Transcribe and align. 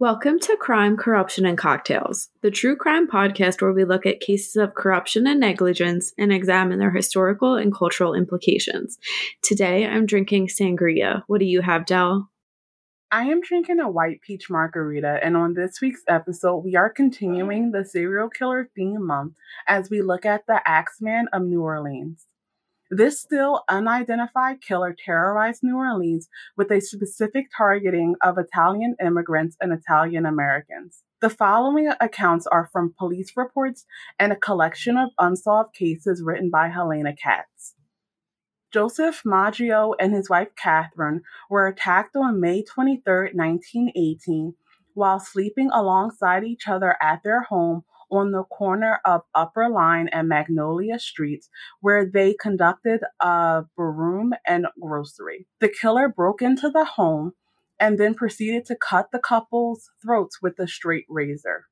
Welcome 0.00 0.38
to 0.38 0.56
Crime, 0.56 0.96
Corruption, 0.96 1.44
and 1.44 1.58
Cocktails, 1.58 2.28
the 2.40 2.52
true 2.52 2.76
crime 2.76 3.08
podcast 3.08 3.60
where 3.60 3.72
we 3.72 3.84
look 3.84 4.06
at 4.06 4.20
cases 4.20 4.54
of 4.54 4.74
corruption 4.74 5.26
and 5.26 5.40
negligence 5.40 6.12
and 6.16 6.32
examine 6.32 6.78
their 6.78 6.92
historical 6.92 7.56
and 7.56 7.74
cultural 7.74 8.14
implications. 8.14 8.96
Today, 9.42 9.84
I'm 9.84 10.06
drinking 10.06 10.50
sangria. 10.50 11.24
What 11.26 11.40
do 11.40 11.46
you 11.46 11.62
have, 11.62 11.84
Dell? 11.84 12.30
I 13.10 13.24
am 13.24 13.40
drinking 13.40 13.80
a 13.80 13.90
white 13.90 14.20
peach 14.20 14.48
margarita, 14.48 15.18
and 15.20 15.36
on 15.36 15.54
this 15.54 15.80
week's 15.80 16.04
episode, 16.06 16.58
we 16.58 16.76
are 16.76 16.90
continuing 16.90 17.72
the 17.72 17.84
serial 17.84 18.28
killer 18.28 18.70
theme 18.76 19.04
month 19.04 19.34
as 19.66 19.90
we 19.90 20.00
look 20.00 20.24
at 20.24 20.46
the 20.46 20.60
Axeman 20.64 21.26
of 21.32 21.42
New 21.42 21.62
Orleans. 21.62 22.24
This 22.90 23.20
still 23.20 23.64
unidentified 23.68 24.62
killer 24.62 24.96
terrorized 24.98 25.62
New 25.62 25.76
Orleans 25.76 26.28
with 26.56 26.70
a 26.70 26.80
specific 26.80 27.48
targeting 27.54 28.14
of 28.22 28.38
Italian 28.38 28.96
immigrants 29.04 29.58
and 29.60 29.74
Italian 29.74 30.24
Americans. 30.24 31.02
The 31.20 31.28
following 31.28 31.92
accounts 32.00 32.46
are 32.46 32.70
from 32.72 32.94
police 32.96 33.32
reports 33.36 33.84
and 34.18 34.32
a 34.32 34.36
collection 34.36 34.96
of 34.96 35.10
unsolved 35.18 35.74
cases 35.74 36.22
written 36.24 36.48
by 36.48 36.68
Helena 36.68 37.14
Katz. 37.14 37.74
Joseph 38.72 39.20
Maggio 39.22 39.92
and 40.00 40.14
his 40.14 40.30
wife 40.30 40.54
Catherine 40.56 41.22
were 41.50 41.66
attacked 41.66 42.16
on 42.16 42.40
May 42.40 42.62
23, 42.62 43.32
1918, 43.34 44.54
while 44.94 45.20
sleeping 45.20 45.68
alongside 45.72 46.44
each 46.44 46.66
other 46.66 46.96
at 47.02 47.22
their 47.22 47.42
home 47.42 47.84
on 48.10 48.32
the 48.32 48.44
corner 48.44 49.00
of 49.04 49.22
Upperline 49.34 50.08
and 50.12 50.28
Magnolia 50.28 50.98
Streets, 50.98 51.48
where 51.80 52.04
they 52.04 52.34
conducted 52.34 53.00
a 53.20 53.64
broom 53.76 54.34
and 54.46 54.66
grocery. 54.80 55.46
The 55.60 55.68
killer 55.68 56.08
broke 56.08 56.42
into 56.42 56.70
the 56.70 56.84
home 56.84 57.32
and 57.80 57.98
then 57.98 58.14
proceeded 58.14 58.64
to 58.66 58.76
cut 58.76 59.10
the 59.12 59.18
couple's 59.18 59.90
throats 60.02 60.42
with 60.42 60.58
a 60.58 60.66
straight 60.66 61.06
razor. 61.08 61.66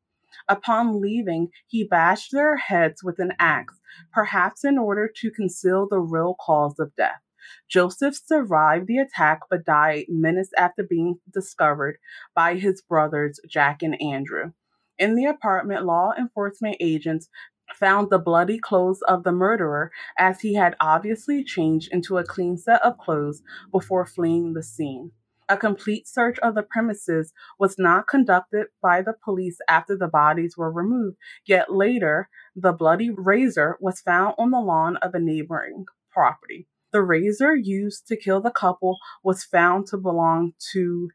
Upon 0.49 1.01
leaving, 1.01 1.49
he 1.67 1.85
bashed 1.85 2.33
their 2.33 2.57
heads 2.57 3.03
with 3.03 3.19
an 3.19 3.33
axe, 3.39 3.81
perhaps 4.13 4.65
in 4.65 4.79
order 4.79 5.11
to 5.17 5.31
conceal 5.31 5.89
the 5.89 6.01
real 6.01 6.37
cause 6.39 6.79
of 6.79 6.95
death. 6.97 7.23
Joseph 7.69 8.17
survived 8.17 8.87
the 8.87 8.99
attack 8.99 9.41
but 9.49 9.65
died 9.65 10.07
minutes 10.09 10.51
after 10.59 10.83
being 10.83 11.21
discovered 11.33 11.99
by 12.35 12.57
his 12.57 12.83
brothers, 12.83 13.41
Jack 13.49 13.83
and 13.83 14.01
Andrew. 14.01 14.53
In 14.99 15.15
the 15.15 15.27
apartment, 15.27 15.85
law 15.85 16.13
enforcement 16.19 16.77
agents 16.81 17.29
found 17.75 18.11
the 18.11 18.19
bloody 18.19 18.59
clothes 18.59 19.03
of 19.09 19.25
the 19.25 19.33
murderer 19.33 19.91
as 20.19 20.41
he 20.41 20.55
had 20.55 20.77
obviously 20.81 21.45
changed 21.45 21.93
into 21.93 22.17
a 22.17 22.25
clean 22.25 22.57
set 22.57 22.83
of 22.83 22.99
clothes 22.99 23.43
before 23.71 24.07
fleeing 24.07 24.55
the 24.55 24.63
scene. 24.63 25.13
A 25.49 25.57
complete 25.57 26.09
search 26.09 26.39
of 26.41 26.55
the 26.55 26.63
premises 26.63 27.33
was 27.59 27.79
not 27.79 28.09
conducted 28.09 28.67
by 28.83 29.01
the 29.01 29.15
police 29.25 29.59
after 29.69 29.97
the 29.97 30.09
bodies 30.09 30.57
were 30.57 30.73
removed, 30.73 31.19
yet 31.45 31.73
later, 31.73 32.29
the 32.57 32.73
bloody 32.73 33.11
razor 33.11 33.77
was 33.81 34.01
found 34.01 34.35
on 34.39 34.51
the 34.51 34.59
lawn 34.61 34.97
of 34.97 35.15
a 35.15 35.21
neighboring 35.21 35.87
property. 36.11 36.67
The 36.93 37.03
razor 37.03 37.55
used 37.55 38.09
to 38.09 38.17
kill 38.17 38.41
the 38.41 38.51
couple 38.51 38.99
was 39.23 39.45
found 39.45 39.87
to 39.89 39.99
belong 39.99 40.55
to 40.73 41.11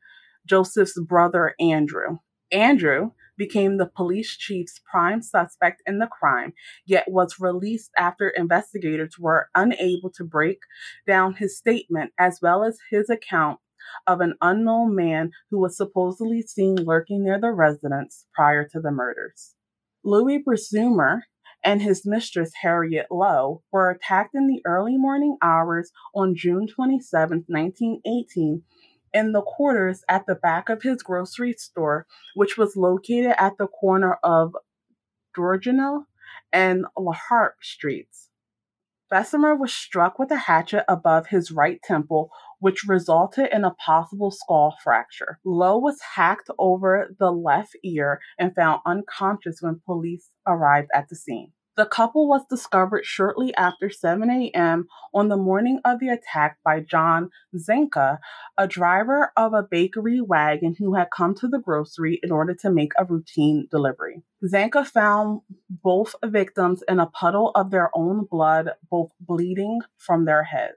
Joseph's 0.45 0.99
brother 1.01 1.53
Andrew. 1.59 2.19
Andrew 2.51 3.11
became 3.41 3.77
the 3.77 3.87
police 3.87 4.37
chief's 4.37 4.79
prime 4.91 5.19
suspect 5.19 5.81
in 5.87 5.97
the 5.97 6.05
crime, 6.05 6.53
yet 6.85 7.05
was 7.09 7.39
released 7.39 7.89
after 7.97 8.29
investigators 8.29 9.17
were 9.17 9.49
unable 9.55 10.11
to 10.11 10.23
break 10.23 10.59
down 11.07 11.33
his 11.33 11.57
statement 11.57 12.11
as 12.19 12.37
well 12.39 12.63
as 12.63 12.77
his 12.91 13.09
account 13.09 13.59
of 14.05 14.21
an 14.21 14.35
unknown 14.43 14.95
man 14.95 15.31
who 15.49 15.59
was 15.59 15.75
supposedly 15.75 16.43
seen 16.43 16.75
lurking 16.75 17.23
near 17.23 17.41
the 17.41 17.51
residence 17.51 18.27
prior 18.31 18.67
to 18.67 18.79
the 18.79 18.91
murders. 18.91 19.55
Louis 20.03 20.43
Besumer 20.47 21.21
and 21.63 21.81
his 21.81 22.05
mistress 22.05 22.51
Harriet 22.61 23.07
Lowe 23.09 23.63
were 23.71 23.89
attacked 23.89 24.35
in 24.35 24.47
the 24.47 24.61
early 24.67 24.99
morning 24.99 25.35
hours 25.41 25.91
on 26.13 26.35
June 26.35 26.67
27, 26.67 27.45
1918 27.47 28.61
in 29.13 29.31
the 29.31 29.41
quarters 29.41 30.03
at 30.09 30.25
the 30.25 30.35
back 30.35 30.69
of 30.69 30.83
his 30.83 31.03
grocery 31.03 31.53
store, 31.53 32.05
which 32.35 32.57
was 32.57 32.75
located 32.75 33.35
at 33.37 33.57
the 33.57 33.67
corner 33.67 34.17
of 34.23 34.53
Dorgenois 35.35 36.05
and 36.51 36.85
La 36.97 37.13
Harpe 37.13 37.61
Streets. 37.61 38.29
Besumer 39.11 39.59
was 39.59 39.73
struck 39.73 40.17
with 40.17 40.31
a 40.31 40.37
hatchet 40.37 40.85
above 40.87 41.27
his 41.27 41.51
right 41.51 41.81
temple, 41.83 42.29
which 42.59 42.85
resulted 42.87 43.49
in 43.51 43.65
a 43.65 43.73
possible 43.73 44.31
skull 44.31 44.77
fracture. 44.81 45.39
Lowe 45.43 45.77
was 45.77 45.99
hacked 46.15 46.49
over 46.57 47.13
the 47.19 47.31
left 47.31 47.75
ear 47.83 48.21
and 48.39 48.55
found 48.55 48.79
unconscious 48.85 49.61
when 49.61 49.81
police 49.85 50.29
arrived 50.47 50.89
at 50.93 51.09
the 51.09 51.15
scene. 51.17 51.51
The 51.77 51.85
couple 51.85 52.27
was 52.27 52.45
discovered 52.49 53.05
shortly 53.05 53.55
after 53.55 53.89
7 53.89 54.29
a.m. 54.29 54.87
on 55.13 55.29
the 55.29 55.37
morning 55.37 55.79
of 55.85 55.99
the 55.99 56.09
attack 56.09 56.57
by 56.65 56.81
John 56.81 57.29
Zanca, 57.55 58.19
a 58.57 58.67
driver 58.67 59.31
of 59.37 59.53
a 59.53 59.63
bakery 59.63 60.19
wagon 60.19 60.75
who 60.77 60.95
had 60.95 61.11
come 61.15 61.33
to 61.35 61.47
the 61.47 61.59
grocery 61.59 62.19
in 62.21 62.31
order 62.31 62.53
to 62.55 62.69
make 62.69 62.91
a 62.97 63.05
routine 63.05 63.69
delivery. 63.71 64.21
Zanca 64.43 64.85
found 64.85 65.41
both 65.69 66.13
victims 66.25 66.83
in 66.89 66.99
a 66.99 67.05
puddle 67.05 67.51
of 67.55 67.71
their 67.71 67.89
own 67.95 68.25
blood, 68.29 68.71
both 68.89 69.11
bleeding 69.21 69.79
from 69.97 70.25
their 70.25 70.43
heads. 70.43 70.75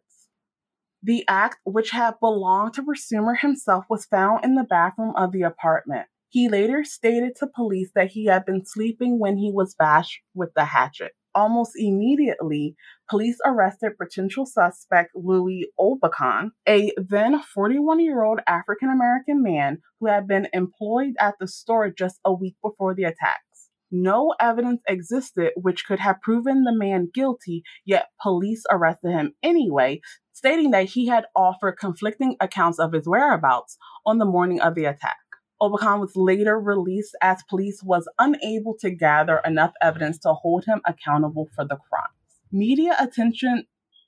The 1.03 1.25
act, 1.26 1.59
which 1.65 1.91
had 1.91 2.21
belonged 2.21 2.75
to 2.75 2.82
Besumer 2.82 3.38
himself, 3.38 3.84
was 3.91 4.06
found 4.06 4.44
in 4.44 4.55
the 4.55 4.62
bathroom 4.65 5.15
of 5.16 5.32
the 5.32 5.43
apartment. 5.43 6.06
He 6.34 6.48
later 6.48 6.82
stated 6.82 7.36
to 7.36 7.46
police 7.46 7.92
that 7.94 8.08
he 8.08 8.24
had 8.24 8.44
been 8.44 8.66
sleeping 8.66 9.20
when 9.20 9.36
he 9.36 9.52
was 9.52 9.76
bashed 9.76 10.18
with 10.34 10.50
the 10.56 10.64
hatchet. 10.64 11.12
Almost 11.32 11.74
immediately, 11.76 12.74
police 13.08 13.38
arrested 13.46 13.92
potential 13.96 14.44
suspect 14.44 15.12
Louis 15.14 15.68
Obacon, 15.78 16.50
a 16.68 16.90
then 16.96 17.40
41 17.40 18.00
year 18.00 18.24
old 18.24 18.40
African 18.48 18.90
American 18.90 19.44
man 19.44 19.78
who 20.00 20.08
had 20.08 20.26
been 20.26 20.48
employed 20.52 21.14
at 21.20 21.34
the 21.38 21.46
store 21.46 21.88
just 21.88 22.18
a 22.24 22.34
week 22.34 22.56
before 22.60 22.96
the 22.96 23.04
attacks. 23.04 23.70
No 23.92 24.34
evidence 24.40 24.82
existed 24.88 25.52
which 25.54 25.86
could 25.86 26.00
have 26.00 26.20
proven 26.20 26.64
the 26.64 26.74
man 26.74 27.10
guilty, 27.14 27.62
yet 27.84 28.08
police 28.20 28.64
arrested 28.72 29.12
him 29.12 29.34
anyway, 29.40 30.00
stating 30.32 30.72
that 30.72 30.86
he 30.86 31.06
had 31.06 31.26
offered 31.36 31.78
conflicting 31.78 32.34
accounts 32.40 32.80
of 32.80 32.92
his 32.92 33.06
whereabouts 33.06 33.78
on 34.04 34.18
the 34.18 34.24
morning 34.24 34.60
of 34.60 34.74
the 34.74 34.86
attack. 34.86 35.18
Obacon 35.60 36.00
was 36.00 36.16
later 36.16 36.59
released 36.59 37.16
as 37.22 37.42
police 37.48 37.82
was 37.82 38.09
unable 38.19 38.75
to 38.81 38.91
gather 38.91 39.41
enough 39.44 39.72
evidence 39.81 40.19
to 40.19 40.32
hold 40.34 40.65
him 40.65 40.81
accountable 40.84 41.48
for 41.54 41.65
the 41.65 41.76
crimes. 41.76 42.41
Media 42.50 42.97
attention 42.98 43.66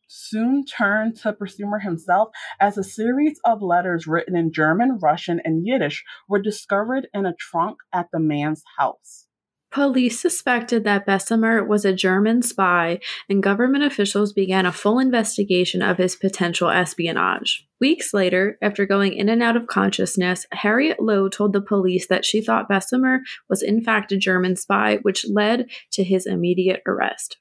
soon 0.08 0.64
turned 0.64 1.16
to 1.16 1.32
Besumer 1.32 1.82
himself 1.82 2.30
as 2.60 2.78
a 2.78 2.84
series 2.84 3.40
of 3.44 3.62
letters 3.62 4.06
written 4.06 4.36
in 4.36 4.52
German, 4.52 4.98
Russian, 5.00 5.40
and 5.44 5.66
Yiddish 5.66 6.04
were 6.28 6.40
discovered 6.40 7.08
in 7.12 7.26
a 7.26 7.34
trunk 7.34 7.78
at 7.92 8.06
the 8.12 8.20
man's 8.20 8.62
house. 8.78 9.26
Police 9.76 10.18
suspected 10.18 10.84
that 10.84 11.06
Besumer 11.06 11.68
was 11.68 11.84
a 11.84 11.92
German 11.92 12.40
spy, 12.40 12.98
and 13.28 13.42
government 13.42 13.84
officials 13.84 14.32
began 14.32 14.64
a 14.64 14.72
full 14.72 14.98
investigation 14.98 15.82
of 15.82 15.98
his 15.98 16.16
potential 16.16 16.70
espionage. 16.70 17.68
Weeks 17.78 18.14
later, 18.14 18.56
after 18.62 18.86
going 18.86 19.12
in 19.12 19.28
and 19.28 19.42
out 19.42 19.54
of 19.54 19.66
consciousness, 19.66 20.46
Harriet 20.50 20.98
Lowe 20.98 21.28
told 21.28 21.52
the 21.52 21.60
police 21.60 22.06
that 22.06 22.24
she 22.24 22.40
thought 22.40 22.70
Besumer 22.70 23.18
was 23.50 23.62
in 23.62 23.84
fact 23.84 24.12
a 24.12 24.16
German 24.16 24.56
spy, 24.56 24.96
which 25.02 25.26
led 25.28 25.66
to 25.92 26.02
his 26.02 26.24
immediate 26.24 26.80
arrest. 26.86 27.36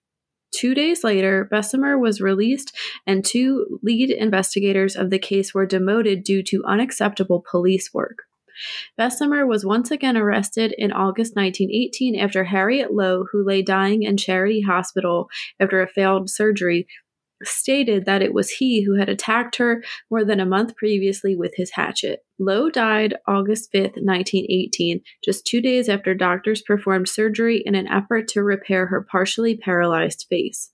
Two 0.53 0.75
days 0.75 1.05
later, 1.05 1.47
Besumer 1.49 1.97
was 1.97 2.19
released, 2.19 2.75
and 3.07 3.23
two 3.23 3.79
lead 3.81 4.11
investigators 4.11 4.97
of 4.97 5.09
the 5.09 5.19
case 5.19 5.53
were 5.53 5.65
demoted 5.65 6.25
due 6.25 6.43
to 6.43 6.65
unacceptable 6.67 7.45
police 7.49 7.93
work. 7.93 8.23
Besumer 8.99 9.47
was 9.47 9.65
once 9.65 9.91
again 9.91 10.17
arrested 10.17 10.73
in 10.77 10.91
August 10.91 11.35
1918 11.35 12.15
after 12.19 12.45
Harriet 12.45 12.93
Lowe, 12.93 13.25
who 13.31 13.45
lay 13.45 13.61
dying 13.61 14.03
in 14.03 14.17
Charity 14.17 14.61
Hospital 14.61 15.27
after 15.59 15.81
a 15.81 15.87
failed 15.87 16.29
surgery, 16.29 16.87
stated 17.43 18.05
that 18.05 18.21
it 18.21 18.33
was 18.33 18.49
he 18.49 18.83
who 18.83 18.97
had 18.97 19.09
attacked 19.09 19.57
her 19.57 19.83
more 20.09 20.23
than 20.23 20.39
a 20.39 20.45
month 20.45 20.75
previously 20.75 21.35
with 21.35 21.53
his 21.55 21.71
hatchet. 21.71 22.19
Lowe 22.39 22.69
died 22.69 23.15
August 23.27 23.69
5, 23.71 23.81
1918, 23.81 25.01
just 25.23 25.45
two 25.45 25.61
days 25.61 25.89
after 25.89 26.13
doctors 26.13 26.61
performed 26.61 27.09
surgery 27.09 27.61
in 27.65 27.75
an 27.75 27.87
effort 27.87 28.27
to 28.29 28.43
repair 28.43 28.87
her 28.87 29.05
partially 29.09 29.57
paralyzed 29.57 30.25
face. 30.29 30.71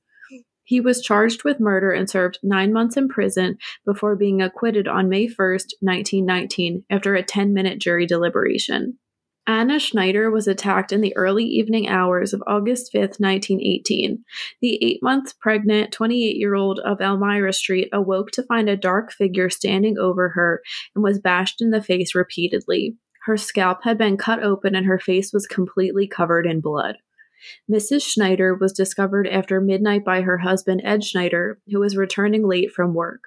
He 0.72 0.80
was 0.80 1.02
charged 1.02 1.44
with 1.44 1.60
murder 1.60 1.92
and 1.92 2.10
served 2.10 2.40
nine 2.42 2.72
months 2.72 2.96
in 2.96 3.10
prison 3.10 3.58
before 3.86 4.16
being 4.16 4.42
acquitted 4.42 4.88
on 4.88 5.10
May 5.10 5.26
1, 5.28 5.36
1919, 5.82 6.86
after 6.90 7.14
a 7.14 7.24
10 7.24 7.54
minute 7.54 7.78
jury 7.78 8.06
deliberation. 8.06 8.98
Anna 9.46 9.80
Schneider 9.80 10.32
was 10.32 10.48
attacked 10.48 10.94
in 10.94 11.02
the 11.02 11.14
early 11.18 11.44
evening 11.44 11.90
hours 11.90 12.32
of 12.32 12.42
August 12.48 12.94
5, 12.94 13.02
1918. 13.02 14.24
The 14.62 14.80
eight 14.82 15.04
month 15.04 15.38
pregnant 15.42 15.92
28 15.92 16.38
year 16.38 16.56
old 16.56 16.80
of 16.80 17.02
Elmira 17.02 17.52
Street 17.52 17.90
awoke 17.92 18.32
to 18.32 18.44
find 18.44 18.70
a 18.70 18.78
dark 18.78 19.12
figure 19.12 19.50
standing 19.50 19.98
over 19.98 20.30
her 20.30 20.62
and 20.96 21.04
was 21.04 21.20
bashed 21.20 21.62
in 21.62 21.72
the 21.72 21.84
face 21.84 22.16
repeatedly. 22.16 22.96
Her 23.26 23.36
scalp 23.36 23.84
had 23.84 23.98
been 23.98 24.16
cut 24.16 24.42
open 24.42 24.76
and 24.76 24.86
her 24.86 25.00
face 25.00 25.34
was 25.34 25.48
completely 25.48 26.08
covered 26.08 26.46
in 26.48 26.62
blood. 26.62 26.96
Mrs. 27.70 28.04
Schneider 28.04 28.56
was 28.56 28.74
discovered 28.74 29.28
after 29.28 29.62
midnight 29.62 30.04
by 30.04 30.22
her 30.22 30.40
husband, 30.40 30.82
Ed 30.84 31.04
Schneider, 31.04 31.60
who 31.68 31.80
was 31.80 31.98
returning 31.98 32.48
late 32.48 32.72
from 32.72 32.94
work. 32.94 33.22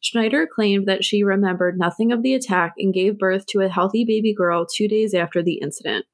Schneider 0.00 0.46
claimed 0.46 0.86
that 0.86 1.04
she 1.04 1.22
remembered 1.22 1.78
nothing 1.78 2.12
of 2.12 2.22
the 2.22 2.34
attack 2.34 2.74
and 2.78 2.92
gave 2.92 3.18
birth 3.18 3.46
to 3.46 3.60
a 3.60 3.68
healthy 3.68 4.04
baby 4.04 4.34
girl 4.34 4.66
two 4.66 4.88
days 4.88 5.14
after 5.14 5.42
the 5.42 5.54
incident. 5.54 6.06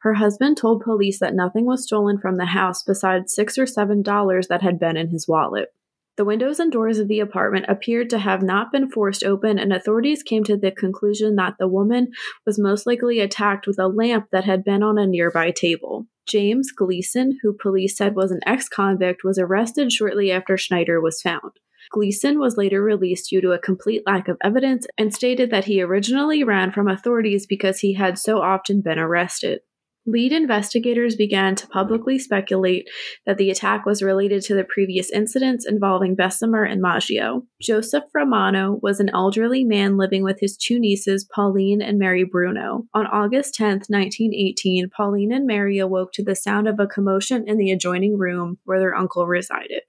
Her 0.00 0.14
husband 0.14 0.56
told 0.56 0.82
police 0.82 1.18
that 1.20 1.34
nothing 1.34 1.64
was 1.64 1.84
stolen 1.84 2.18
from 2.18 2.36
the 2.36 2.46
house 2.46 2.82
besides 2.82 3.34
six 3.34 3.56
or 3.56 3.66
seven 3.66 4.02
dollars 4.02 4.48
that 4.48 4.62
had 4.62 4.78
been 4.78 4.96
in 4.96 5.08
his 5.08 5.26
wallet. 5.26 5.72
The 6.16 6.24
windows 6.24 6.60
and 6.60 6.70
doors 6.70 6.98
of 6.98 7.08
the 7.08 7.20
apartment 7.20 7.66
appeared 7.68 8.10
to 8.10 8.18
have 8.18 8.42
not 8.42 8.70
been 8.70 8.90
forced 8.90 9.24
open, 9.24 9.58
and 9.58 9.72
authorities 9.72 10.22
came 10.22 10.44
to 10.44 10.56
the 10.56 10.70
conclusion 10.70 11.36
that 11.36 11.54
the 11.58 11.66
woman 11.66 12.12
was 12.46 12.58
most 12.58 12.86
likely 12.86 13.18
attacked 13.18 13.66
with 13.66 13.78
a 13.78 13.88
lamp 13.88 14.28
that 14.30 14.44
had 14.44 14.62
been 14.62 14.82
on 14.82 14.98
a 14.98 15.06
nearby 15.06 15.50
table. 15.50 16.06
James 16.26 16.72
Gleason, 16.72 17.38
who 17.42 17.56
police 17.60 17.96
said 17.96 18.14
was 18.14 18.30
an 18.30 18.40
ex 18.46 18.68
convict, 18.68 19.24
was 19.24 19.38
arrested 19.38 19.92
shortly 19.92 20.30
after 20.30 20.56
Schneider 20.56 21.00
was 21.00 21.20
found. 21.20 21.52
Gleason 21.90 22.38
was 22.38 22.56
later 22.56 22.82
released 22.82 23.30
due 23.30 23.40
to 23.40 23.52
a 23.52 23.58
complete 23.58 24.02
lack 24.06 24.28
of 24.28 24.38
evidence 24.42 24.86
and 24.96 25.14
stated 25.14 25.50
that 25.50 25.66
he 25.66 25.82
originally 25.82 26.42
ran 26.42 26.72
from 26.72 26.88
authorities 26.88 27.46
because 27.46 27.80
he 27.80 27.94
had 27.94 28.18
so 28.18 28.40
often 28.40 28.80
been 28.80 28.98
arrested. 28.98 29.60
Lead 30.06 30.32
investigators 30.32 31.16
began 31.16 31.54
to 31.54 31.66
publicly 31.66 32.18
speculate 32.18 32.86
that 33.24 33.38
the 33.38 33.50
attack 33.50 33.86
was 33.86 34.02
related 34.02 34.42
to 34.42 34.54
the 34.54 34.64
previous 34.64 35.10
incidents 35.10 35.66
involving 35.66 36.14
Besumer 36.14 36.70
and 36.70 36.82
Maggio. 36.82 37.46
Joseph 37.62 38.04
Romano 38.14 38.78
was 38.82 39.00
an 39.00 39.08
elderly 39.14 39.64
man 39.64 39.96
living 39.96 40.22
with 40.22 40.40
his 40.40 40.58
two 40.58 40.78
nieces, 40.78 41.26
Pauline 41.34 41.80
and 41.80 41.98
Mary 41.98 42.22
Bruno. 42.22 42.84
On 42.92 43.06
August 43.06 43.54
10, 43.54 43.84
1918, 43.88 44.90
Pauline 44.94 45.32
and 45.32 45.46
Mary 45.46 45.78
awoke 45.78 46.12
to 46.12 46.22
the 46.22 46.36
sound 46.36 46.68
of 46.68 46.78
a 46.78 46.86
commotion 46.86 47.48
in 47.48 47.56
the 47.56 47.70
adjoining 47.70 48.18
room 48.18 48.58
where 48.64 48.78
their 48.78 48.94
uncle 48.94 49.26
resided. 49.26 49.82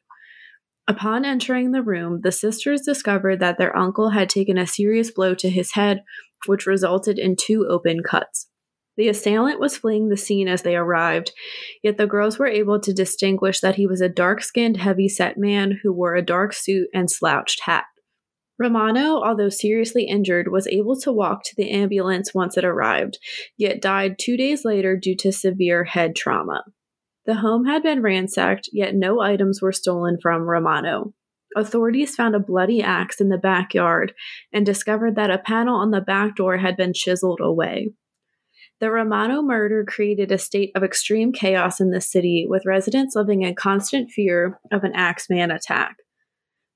Upon 0.88 1.26
entering 1.26 1.72
the 1.72 1.82
room, 1.82 2.22
the 2.24 2.32
sisters 2.32 2.84
discovered 2.84 3.42
that 3.42 3.58
their 3.58 3.76
uncle 3.76 4.12
had 4.12 4.30
taken 4.30 4.58
a 4.58 4.66
serious 4.66 5.12
blow 5.12 5.36
to 5.36 5.50
his 5.50 5.74
head, 5.74 6.04
which 6.46 6.66
resulted 6.66 7.20
in 7.20 7.36
two 7.36 7.68
open 7.70 8.02
cuts. 8.02 8.48
The 8.98 9.10
assailant 9.10 9.60
was 9.60 9.78
fleeing 9.78 10.08
the 10.08 10.18
scene 10.18 10.48
as 10.48 10.62
they 10.62 10.76
arrived, 10.76 11.34
yet 11.84 11.98
the 11.98 12.08
girls 12.08 12.40
were 12.40 12.48
able 12.48 12.80
to 12.80 12.94
distinguish 12.94 13.60
that 13.60 13.76
he 13.76 13.88
was 13.88 14.02
a 14.02 14.10
dark 14.10 14.42
skinned, 14.42 14.78
heavy 14.78 15.10
set 15.10 15.38
man 15.38 15.80
who 15.84 15.92
wore 15.92 16.16
a 16.16 16.22
dark 16.22 16.54
suit 16.54 16.88
and 16.94 17.12
slouched 17.12 17.62
hat. 17.66 17.86
Romano, 18.58 19.22
although 19.22 19.50
seriously 19.50 20.06
injured, 20.06 20.50
was 20.50 20.68
able 20.68 20.98
to 21.02 21.12
walk 21.12 21.44
to 21.44 21.56
the 21.58 21.72
ambulance 21.72 22.34
once 22.34 22.56
it 22.56 22.64
arrived, 22.64 23.20
yet 23.58 23.82
died 23.82 24.18
two 24.18 24.38
days 24.38 24.64
later 24.64 24.96
due 24.96 25.16
to 25.18 25.32
severe 25.32 25.84
head 25.84 26.16
trauma. 26.16 26.64
The 27.26 27.36
home 27.36 27.66
had 27.66 27.84
been 27.84 28.02
ransacked, 28.02 28.70
yet 28.72 28.96
no 28.96 29.20
items 29.20 29.62
were 29.62 29.74
stolen 29.74 30.18
from 30.22 30.44
Romano. 30.44 31.14
Authorities 31.58 32.16
found 32.16 32.36
a 32.36 32.40
bloody 32.40 32.82
axe 32.82 33.20
in 33.20 33.30
the 33.30 33.38
backyard 33.38 34.14
and 34.54 34.66
discovered 34.66 35.16
that 35.16 35.32
a 35.32 35.38
panel 35.38 35.76
on 35.76 35.92
the 35.92 36.02
back 36.02 36.36
door 36.36 36.58
had 36.58 36.78
been 36.78 36.94
chiseled 36.94 37.40
away. 37.42 37.92
The 38.82 38.92
Romano 38.92 39.42
murder 39.42 39.86
created 39.86 40.32
a 40.32 40.38
state 40.38 40.72
of 40.76 40.84
extreme 40.84 41.32
chaos 41.32 41.80
in 41.80 41.92
the 41.92 42.02
city, 42.02 42.46
with 42.48 42.66
residents 42.66 43.16
living 43.16 43.44
in 43.44 43.56
constant 43.56 44.12
fear 44.12 44.60
of 44.72 44.84
an 44.84 44.92
Axeman 44.94 45.50
attack. 45.50 45.96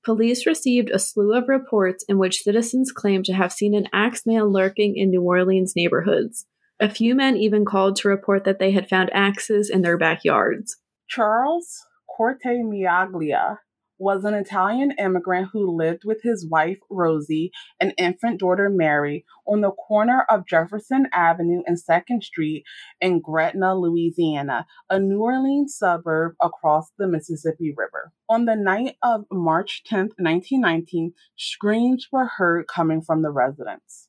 Police 0.02 0.46
received 0.46 0.88
a 0.90 0.98
slew 0.98 1.34
of 1.34 1.48
reports 1.48 2.04
in 2.08 2.16
which 2.16 2.42
citizens 2.42 2.90
claimed 2.90 3.26
to 3.26 3.34
have 3.34 3.52
seen 3.52 3.74
an 3.74 3.86
Axeman 3.92 4.44
lurking 4.44 4.96
in 4.96 5.10
New 5.10 5.22
Orleans 5.22 5.74
neighborhoods. 5.76 6.46
A 6.80 6.88
few 6.88 7.14
men 7.14 7.36
even 7.36 7.66
called 7.66 7.96
to 7.96 8.08
report 8.08 8.44
that 8.44 8.58
they 8.58 8.70
had 8.70 8.88
found 8.88 9.10
axes 9.12 9.68
in 9.68 9.82
their 9.82 9.98
backyards. 9.98 10.78
Charles 11.06 11.84
Cortimiglia 12.16 13.58
was 14.00 14.24
an 14.24 14.32
Italian 14.32 14.92
immigrant 14.98 15.48
who 15.52 15.76
lived 15.76 16.04
with 16.06 16.22
his 16.22 16.48
wife 16.48 16.78
Rosie 16.88 17.52
and 17.78 17.92
infant 17.98 18.40
daughter 18.40 18.70
Mary 18.70 19.26
on 19.46 19.60
the 19.60 19.70
corner 19.70 20.24
of 20.30 20.46
Jefferson 20.46 21.06
Avenue 21.12 21.60
and 21.66 21.76
2nd 21.76 22.22
Street 22.22 22.64
in 23.00 23.20
Gretna, 23.20 23.74
Louisiana, 23.78 24.66
a 24.88 24.98
New 24.98 25.20
Orleans 25.20 25.76
suburb 25.76 26.32
across 26.40 26.90
the 26.96 27.06
Mississippi 27.06 27.74
River. 27.76 28.12
On 28.28 28.46
the 28.46 28.56
night 28.56 28.96
of 29.02 29.26
March 29.30 29.82
10, 29.84 30.12
1919, 30.16 31.12
screams 31.36 32.08
were 32.10 32.30
heard 32.38 32.66
coming 32.66 33.02
from 33.02 33.20
the 33.20 33.30
residence. 33.30 34.08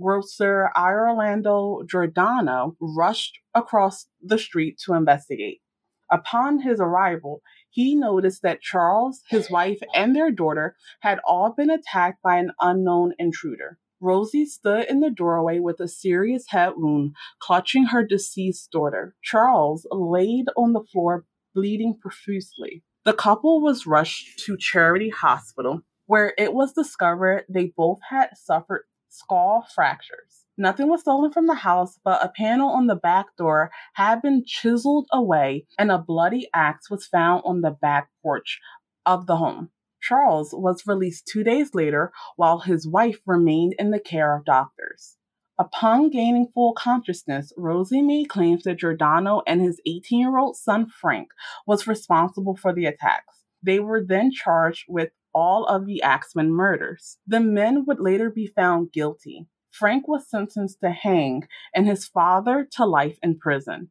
Grocer 0.00 0.70
Orlando 0.78 1.82
Giordano 1.90 2.76
rushed 2.80 3.38
across 3.52 4.06
the 4.22 4.38
street 4.38 4.78
to 4.84 4.94
investigate. 4.94 5.60
Upon 6.10 6.60
his 6.60 6.80
arrival, 6.80 7.42
he 7.70 7.94
noticed 7.94 8.42
that 8.42 8.62
Charles, 8.62 9.22
his 9.28 9.50
wife, 9.50 9.78
and 9.94 10.14
their 10.14 10.30
daughter 10.30 10.74
had 11.00 11.20
all 11.26 11.52
been 11.56 11.70
attacked 11.70 12.22
by 12.22 12.36
an 12.38 12.52
unknown 12.60 13.12
intruder. 13.18 13.78
Rosie 14.00 14.46
stood 14.46 14.86
in 14.88 15.00
the 15.00 15.10
doorway 15.10 15.58
with 15.58 15.80
a 15.80 15.88
serious 15.88 16.44
head 16.48 16.74
wound, 16.76 17.14
clutching 17.40 17.86
her 17.86 18.04
deceased 18.04 18.70
daughter. 18.70 19.14
Charles 19.22 19.86
laid 19.90 20.46
on 20.56 20.72
the 20.72 20.84
floor, 20.92 21.24
bleeding 21.54 21.98
profusely. 22.00 22.84
The 23.04 23.12
couple 23.12 23.60
was 23.60 23.86
rushed 23.86 24.38
to 24.40 24.56
Charity 24.56 25.10
Hospital, 25.10 25.80
where 26.06 26.32
it 26.38 26.54
was 26.54 26.72
discovered 26.72 27.44
they 27.48 27.72
both 27.76 27.98
had 28.08 28.30
suffered 28.36 28.84
skull 29.08 29.66
fractures. 29.74 30.27
Nothing 30.60 30.88
was 30.88 31.02
stolen 31.02 31.30
from 31.30 31.46
the 31.46 31.54
house, 31.54 32.00
but 32.02 32.22
a 32.22 32.32
panel 32.36 32.70
on 32.70 32.88
the 32.88 32.96
back 32.96 33.26
door 33.36 33.70
had 33.92 34.20
been 34.20 34.42
chiseled 34.44 35.06
away, 35.12 35.68
and 35.78 35.92
a 35.92 35.98
bloody 35.98 36.48
axe 36.52 36.90
was 36.90 37.06
found 37.06 37.42
on 37.44 37.60
the 37.60 37.70
back 37.70 38.08
porch 38.24 38.58
of 39.06 39.28
the 39.28 39.36
home. 39.36 39.70
Charles 40.00 40.52
was 40.52 40.84
released 40.84 41.28
two 41.28 41.44
days 41.44 41.76
later 41.76 42.12
while 42.34 42.58
his 42.58 42.88
wife 42.88 43.20
remained 43.24 43.76
in 43.78 43.92
the 43.92 44.00
care 44.00 44.36
of 44.36 44.44
doctors. 44.44 45.16
Upon 45.60 46.10
gaining 46.10 46.48
full 46.52 46.72
consciousness, 46.72 47.52
Rosie 47.56 48.02
made 48.02 48.28
claims 48.28 48.64
that 48.64 48.78
Giordano 48.78 49.42
and 49.46 49.60
his 49.60 49.80
18 49.86 50.18
year 50.18 50.38
old 50.38 50.56
son 50.56 50.88
Frank 50.88 51.28
was 51.68 51.86
responsible 51.86 52.56
for 52.56 52.72
the 52.72 52.86
attacks. 52.86 53.44
They 53.62 53.78
were 53.78 54.04
then 54.04 54.32
charged 54.32 54.86
with 54.88 55.10
all 55.32 55.66
of 55.66 55.86
the 55.86 56.02
Axeman 56.02 56.50
murders. 56.50 57.18
The 57.28 57.38
men 57.38 57.84
would 57.86 58.00
later 58.00 58.28
be 58.28 58.48
found 58.48 58.90
guilty. 58.90 59.46
Frank 59.70 60.08
was 60.08 60.28
sentenced 60.28 60.80
to 60.82 60.90
hang 60.90 61.46
and 61.74 61.86
his 61.86 62.06
father 62.06 62.66
to 62.72 62.84
life 62.84 63.18
in 63.22 63.38
prison. 63.38 63.90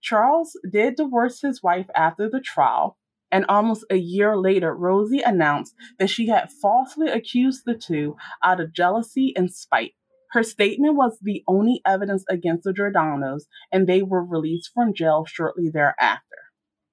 Charles 0.00 0.58
did 0.70 0.96
divorce 0.96 1.40
his 1.40 1.62
wife 1.62 1.86
after 1.94 2.28
the 2.28 2.40
trial, 2.40 2.98
and 3.32 3.46
almost 3.48 3.86
a 3.90 3.96
year 3.96 4.36
later, 4.36 4.74
Rosie 4.74 5.22
announced 5.22 5.74
that 5.98 6.10
she 6.10 6.28
had 6.28 6.52
falsely 6.52 7.08
accused 7.08 7.62
the 7.64 7.74
two 7.74 8.16
out 8.42 8.60
of 8.60 8.74
jealousy 8.74 9.32
and 9.34 9.52
spite. 9.52 9.92
Her 10.32 10.42
statement 10.42 10.96
was 10.96 11.18
the 11.22 11.42
only 11.48 11.80
evidence 11.86 12.24
against 12.28 12.64
the 12.64 12.72
Giordanos, 12.72 13.44
and 13.72 13.86
they 13.86 14.02
were 14.02 14.24
released 14.24 14.70
from 14.74 14.92
jail 14.92 15.24
shortly 15.24 15.70
thereafter. 15.72 16.33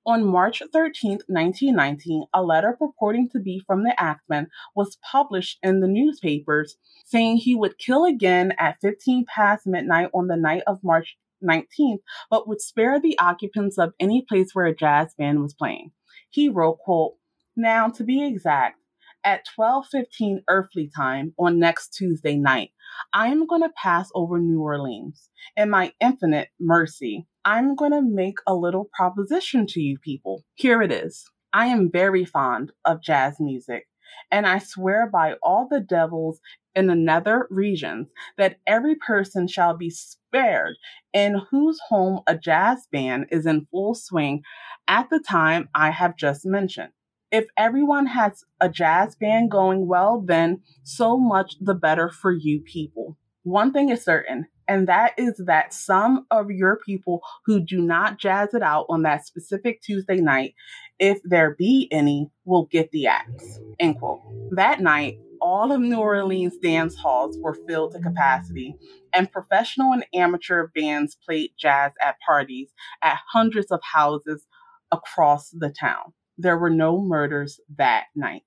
On 0.03 0.25
March 0.25 0.63
13, 0.73 1.19
1919, 1.27 2.25
a 2.33 2.41
letter 2.41 2.75
purporting 2.77 3.29
to 3.29 3.39
be 3.39 3.61
from 3.67 3.83
the 3.83 3.93
Axeman 4.01 4.47
was 4.75 4.97
published 5.03 5.59
in 5.61 5.79
the 5.79 5.87
newspapers 5.87 6.77
saying 7.05 7.37
he 7.37 7.53
would 7.53 7.77
kill 7.77 8.05
again 8.05 8.53
at 8.57 8.81
15 8.81 9.25
past 9.25 9.67
midnight 9.67 10.09
on 10.11 10.25
the 10.25 10.35
night 10.35 10.63
of 10.65 10.83
March 10.83 11.17
19th, 11.43 11.99
but 12.31 12.47
would 12.47 12.61
spare 12.61 12.99
the 12.99 13.17
occupants 13.19 13.77
of 13.77 13.93
any 13.99 14.25
place 14.27 14.55
where 14.55 14.65
a 14.65 14.75
jazz 14.75 15.13
band 15.13 15.39
was 15.39 15.53
playing. 15.53 15.91
He 16.31 16.49
wrote, 16.49 16.79
quote, 16.79 17.13
Now, 17.55 17.87
to 17.89 18.03
be 18.03 18.25
exact, 18.25 18.79
at 19.23 19.45
12:15 19.55 20.43
earthly 20.49 20.89
time 20.95 21.35
on 21.37 21.59
next 21.59 21.89
Tuesday 21.93 22.37
night, 22.37 22.71
I 23.13 23.27
am 23.27 23.45
going 23.45 23.61
to 23.61 23.69
pass 23.69 24.09
over 24.15 24.39
New 24.39 24.61
Orleans. 24.61 25.29
In 25.55 25.69
my 25.69 25.93
infinite 25.99 26.49
mercy, 26.59 27.27
I'm 27.43 27.75
going 27.75 27.91
to 27.91 28.01
make 28.01 28.37
a 28.45 28.53
little 28.53 28.89
proposition 28.93 29.65
to 29.67 29.81
you 29.81 29.97
people. 29.97 30.43
Here 30.53 30.81
it 30.81 30.91
is. 30.91 31.29
I 31.53 31.67
am 31.67 31.91
very 31.91 32.23
fond 32.23 32.71
of 32.85 33.01
jazz 33.01 33.39
music, 33.39 33.87
and 34.29 34.45
I 34.45 34.59
swear 34.59 35.09
by 35.11 35.35
all 35.41 35.67
the 35.69 35.79
devils 35.79 36.39
in 36.75 36.87
the 36.87 36.95
nether 36.95 37.47
regions 37.49 38.07
that 38.37 38.57
every 38.67 38.95
person 38.95 39.47
shall 39.47 39.75
be 39.75 39.89
spared 39.89 40.75
in 41.13 41.41
whose 41.49 41.79
home 41.89 42.21
a 42.27 42.37
jazz 42.37 42.87
band 42.91 43.25
is 43.31 43.45
in 43.45 43.67
full 43.71 43.95
swing 43.95 44.43
at 44.87 45.09
the 45.09 45.19
time 45.19 45.67
I 45.75 45.89
have 45.89 46.15
just 46.15 46.45
mentioned. 46.45 46.91
If 47.31 47.47
everyone 47.57 48.05
has 48.07 48.43
a 48.59 48.69
jazz 48.69 49.15
band 49.15 49.51
going 49.51 49.87
well, 49.87 50.21
then 50.21 50.61
so 50.83 51.17
much 51.17 51.55
the 51.59 51.73
better 51.73 52.09
for 52.09 52.31
you 52.31 52.61
people. 52.61 53.17
One 53.43 53.73
thing 53.73 53.89
is 53.89 54.03
certain, 54.03 54.45
and 54.71 54.87
that 54.87 55.13
is 55.17 55.41
that 55.45 55.73
some 55.73 56.25
of 56.31 56.49
your 56.49 56.77
people 56.77 57.21
who 57.45 57.59
do 57.59 57.81
not 57.81 58.17
jazz 58.17 58.53
it 58.53 58.61
out 58.61 58.85
on 58.89 59.01
that 59.01 59.25
specific 59.25 59.81
Tuesday 59.81 60.17
night 60.17 60.55
if 61.01 61.19
there 61.23 61.55
be 61.55 61.89
any, 61.91 62.29
will 62.45 62.65
get 62.65 62.91
the 62.91 63.07
axe. 63.07 63.59
End 63.79 63.97
quote. 63.97 64.21
That 64.51 64.81
night, 64.81 65.17
all 65.41 65.71
of 65.71 65.81
New 65.81 65.97
Orleans 65.97 66.57
dance 66.61 66.95
halls 66.95 67.35
were 67.39 67.57
filled 67.67 67.93
to 67.93 67.99
capacity, 67.99 68.75
and 69.11 69.31
professional 69.31 69.93
and 69.93 70.05
amateur 70.13 70.67
bands 70.75 71.17
played 71.25 71.49
jazz 71.57 71.91
at 72.01 72.19
parties 72.23 72.69
at 73.01 73.17
hundreds 73.33 73.71
of 73.71 73.81
houses 73.81 74.45
across 74.91 75.49
the 75.49 75.71
town. 75.71 76.13
There 76.37 76.59
were 76.59 76.69
no 76.69 77.01
murders 77.01 77.59
that 77.77 78.05
night. 78.15 78.43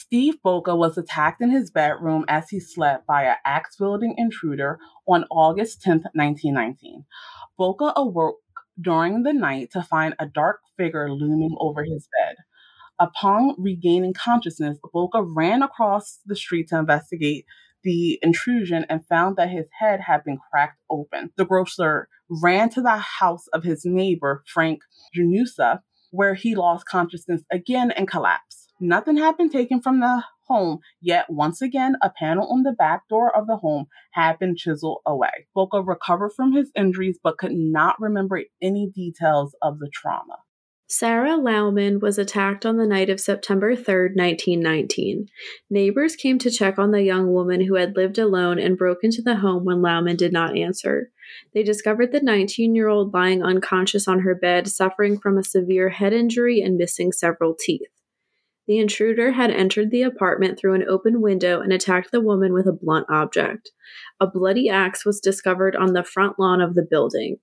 Steve 0.00 0.40
Boca 0.42 0.74
was 0.74 0.96
attacked 0.96 1.42
in 1.42 1.50
his 1.50 1.70
bedroom 1.70 2.24
as 2.26 2.48
he 2.48 2.58
slept 2.58 3.06
by 3.06 3.24
an 3.24 3.36
axe 3.44 3.78
wielding 3.78 4.14
intruder 4.16 4.78
on 5.06 5.26
August 5.30 5.82
10, 5.82 6.04
1919. 6.14 7.04
Boca 7.58 7.92
awoke 7.94 8.38
during 8.80 9.24
the 9.24 9.34
night 9.34 9.70
to 9.72 9.82
find 9.82 10.14
a 10.18 10.24
dark 10.24 10.60
figure 10.78 11.12
looming 11.12 11.54
over 11.60 11.84
his 11.84 12.08
bed. 12.18 12.36
Upon 12.98 13.54
regaining 13.58 14.14
consciousness, 14.14 14.78
Boca 14.90 15.22
ran 15.22 15.62
across 15.62 16.20
the 16.24 16.34
street 16.34 16.68
to 16.68 16.78
investigate 16.78 17.44
the 17.84 18.18
intrusion 18.22 18.86
and 18.88 19.06
found 19.06 19.36
that 19.36 19.50
his 19.50 19.66
head 19.80 20.00
had 20.00 20.24
been 20.24 20.38
cracked 20.50 20.80
open. 20.88 21.30
The 21.36 21.44
grocer 21.44 22.08
ran 22.42 22.70
to 22.70 22.80
the 22.80 22.96
house 22.96 23.48
of 23.48 23.64
his 23.64 23.84
neighbor, 23.84 24.44
Frank 24.46 24.80
Genusa, 25.14 25.80
where 26.10 26.34
he 26.34 26.54
lost 26.54 26.86
consciousness 26.86 27.42
again 27.52 27.90
and 27.90 28.08
collapsed. 28.08 28.59
Nothing 28.80 29.18
had 29.18 29.36
been 29.36 29.50
taken 29.50 29.82
from 29.82 30.00
the 30.00 30.24
home, 30.48 30.78
yet 31.02 31.28
once 31.28 31.60
again, 31.60 31.96
a 32.02 32.10
panel 32.10 32.50
on 32.50 32.62
the 32.62 32.72
back 32.72 33.06
door 33.08 33.34
of 33.36 33.46
the 33.46 33.58
home 33.58 33.86
had 34.12 34.38
been 34.38 34.56
chiseled 34.56 35.00
away. 35.06 35.46
Boca 35.54 35.82
recovered 35.82 36.32
from 36.34 36.52
his 36.52 36.72
injuries 36.74 37.18
but 37.22 37.36
could 37.36 37.52
not 37.52 38.00
remember 38.00 38.42
any 38.62 38.90
details 38.92 39.54
of 39.60 39.78
the 39.78 39.90
trauma. 39.92 40.38
Sarah 40.88 41.36
Lauman 41.36 42.00
was 42.00 42.18
attacked 42.18 42.66
on 42.66 42.78
the 42.78 42.86
night 42.86 43.10
of 43.10 43.20
September 43.20 43.76
3, 43.76 44.14
1919. 44.16 45.28
Neighbors 45.68 46.16
came 46.16 46.36
to 46.38 46.50
check 46.50 46.80
on 46.80 46.90
the 46.90 47.02
young 47.02 47.32
woman 47.32 47.60
who 47.60 47.76
had 47.76 47.94
lived 47.94 48.18
alone 48.18 48.58
and 48.58 48.76
broke 48.76 49.04
into 49.04 49.22
the 49.22 49.36
home 49.36 49.64
when 49.64 49.82
Lauman 49.82 50.16
did 50.16 50.32
not 50.32 50.56
answer. 50.56 51.12
They 51.54 51.62
discovered 51.62 52.10
the 52.10 52.20
19 52.20 52.74
year 52.74 52.88
old 52.88 53.14
lying 53.14 53.40
unconscious 53.40 54.08
on 54.08 54.20
her 54.20 54.34
bed, 54.34 54.66
suffering 54.66 55.18
from 55.18 55.38
a 55.38 55.44
severe 55.44 55.90
head 55.90 56.12
injury 56.12 56.60
and 56.60 56.76
missing 56.76 57.12
several 57.12 57.54
teeth. 57.54 57.99
The 58.66 58.78
intruder 58.78 59.32
had 59.32 59.50
entered 59.50 59.90
the 59.90 60.02
apartment 60.02 60.58
through 60.58 60.74
an 60.74 60.88
open 60.88 61.20
window 61.20 61.60
and 61.60 61.72
attacked 61.72 62.12
the 62.12 62.20
woman 62.20 62.52
with 62.52 62.66
a 62.66 62.72
blunt 62.72 63.06
object. 63.08 63.70
A 64.20 64.26
bloody 64.26 64.68
axe 64.68 65.04
was 65.04 65.20
discovered 65.20 65.74
on 65.74 65.92
the 65.92 66.04
front 66.04 66.38
lawn 66.38 66.60
of 66.60 66.74
the 66.74 66.86
building. 66.88 67.38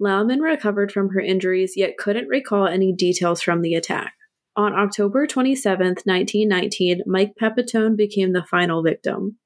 Lauman 0.00 0.40
recovered 0.40 0.90
from 0.90 1.10
her 1.10 1.20
injuries 1.20 1.74
yet 1.76 1.96
couldn't 1.96 2.28
recall 2.28 2.66
any 2.66 2.92
details 2.92 3.40
from 3.40 3.62
the 3.62 3.74
attack. 3.74 4.14
On 4.56 4.72
October 4.72 5.26
27, 5.26 5.86
1919, 6.04 7.02
Mike 7.06 7.32
Pepitone 7.40 7.96
became 7.96 8.32
the 8.32 8.44
final 8.44 8.82
victim. 8.82 9.38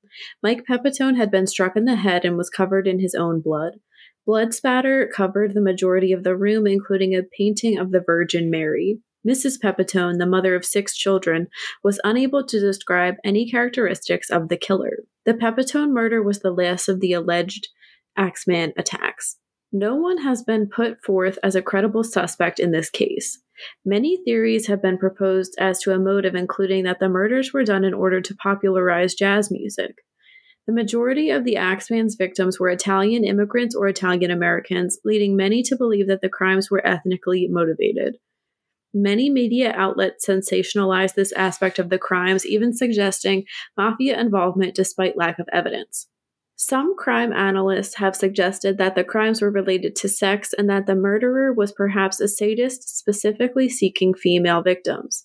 Mike 0.43 0.65
Pepitone 0.69 1.17
had 1.17 1.31
been 1.31 1.47
struck 1.47 1.77
in 1.77 1.85
the 1.85 1.97
head 1.97 2.25
and 2.25 2.37
was 2.37 2.51
covered 2.51 2.87
in 2.87 3.01
his 3.01 3.15
own 3.15 3.41
blood. 3.41 3.75
Blood 4.27 4.53
spatter 4.53 5.11
covered 5.15 5.55
the 5.55 5.63
majority 5.63 6.13
of 6.13 6.25
the 6.25 6.37
room, 6.37 6.67
including 6.67 7.15
a 7.15 7.23
painting 7.23 7.79
of 7.79 7.91
the 7.91 8.03
Virgin 8.05 8.51
Mary. 8.51 8.99
Mrs. 9.27 9.59
Pepitone, 9.63 10.19
the 10.19 10.27
mother 10.27 10.55
of 10.55 10.65
six 10.65 10.97
children, 10.97 11.49
was 11.83 12.01
unable 12.05 12.45
to 12.47 12.61
describe 12.61 13.17
any 13.25 13.51
characteristics 13.51 14.31
of 14.31 14.49
the 14.49 14.57
killer. 14.57 14.99
The 15.27 15.35
Pepitone 15.35 15.91
murder 15.91 16.23
was 16.23 16.41
the 16.41 16.53
last 16.53 16.89
of 16.89 17.01
the 17.01 17.13
alleged 17.13 17.69
Axeman 18.17 18.73
attacks. 18.77 19.37
No 19.73 19.97
one 19.97 20.19
has 20.19 20.43
been 20.43 20.69
put 20.69 21.03
forth 21.05 21.39
as 21.43 21.55
a 21.55 21.63
credible 21.63 22.03
suspect 22.03 22.59
in 22.59 22.71
this 22.71 22.89
case. 22.89 23.39
Many 23.85 24.19
theories 24.25 24.67
have 24.67 24.81
been 24.81 24.97
proposed 24.97 25.55
as 25.59 25.81
to 25.81 25.93
a 25.93 25.99
motive, 25.99 26.35
including 26.35 26.85
that 26.85 27.01
the 27.01 27.09
murders 27.09 27.53
were 27.53 27.65
done 27.65 27.85
in 27.85 27.93
order 27.93 28.21
to 28.21 28.37
popularize 28.37 29.15
jazz 29.15 29.51
music. 29.51 29.97
The 30.67 30.73
majority 30.73 31.31
of 31.31 31.45
the 31.45 31.57
Axeman's 31.57 32.15
victims 32.15 32.61
were 32.61 32.69
Italian 32.69 33.25
immigrants 33.25 33.75
or 33.75 33.89
Italian 33.89 34.31
Americans, 34.31 34.99
leading 35.05 35.37
many 35.37 35.63
to 35.65 35.77
believe 35.77 36.09
that 36.09 36.21
the 36.21 36.29
crimes 36.29 36.71
were 36.71 36.87
ethnically 36.87 37.49
motivated. 37.51 38.17
Many 38.95 39.29
media 39.29 39.73
outlets 39.77 40.27
sensationalized 40.27 41.15
this 41.15 41.33
aspect 41.33 41.79
of 41.79 41.91
the 41.91 41.99
crimes, 41.99 42.47
even 42.47 42.73
suggesting 42.73 43.45
mafia 43.77 44.19
involvement 44.19 44.75
despite 44.75 45.17
lack 45.17 45.39
of 45.39 45.49
evidence. 45.53 46.09
Some 46.61 46.97
crime 46.97 47.33
analysts 47.33 47.95
have 47.97 48.17
suggested 48.17 48.79
that 48.79 48.97
the 48.97 49.05
crimes 49.05 49.41
were 49.41 49.51
related 49.51 49.95
to 49.97 50.09
sex 50.09 50.53
and 50.53 50.69
that 50.69 50.87
the 50.87 50.97
murderer 50.97 51.53
was 51.53 51.71
perhaps 51.71 52.19
a 52.19 52.27
sadist 52.27 52.99
specifically 52.99 53.69
seeking 53.69 54.13
female 54.13 54.61
victims. 54.61 55.25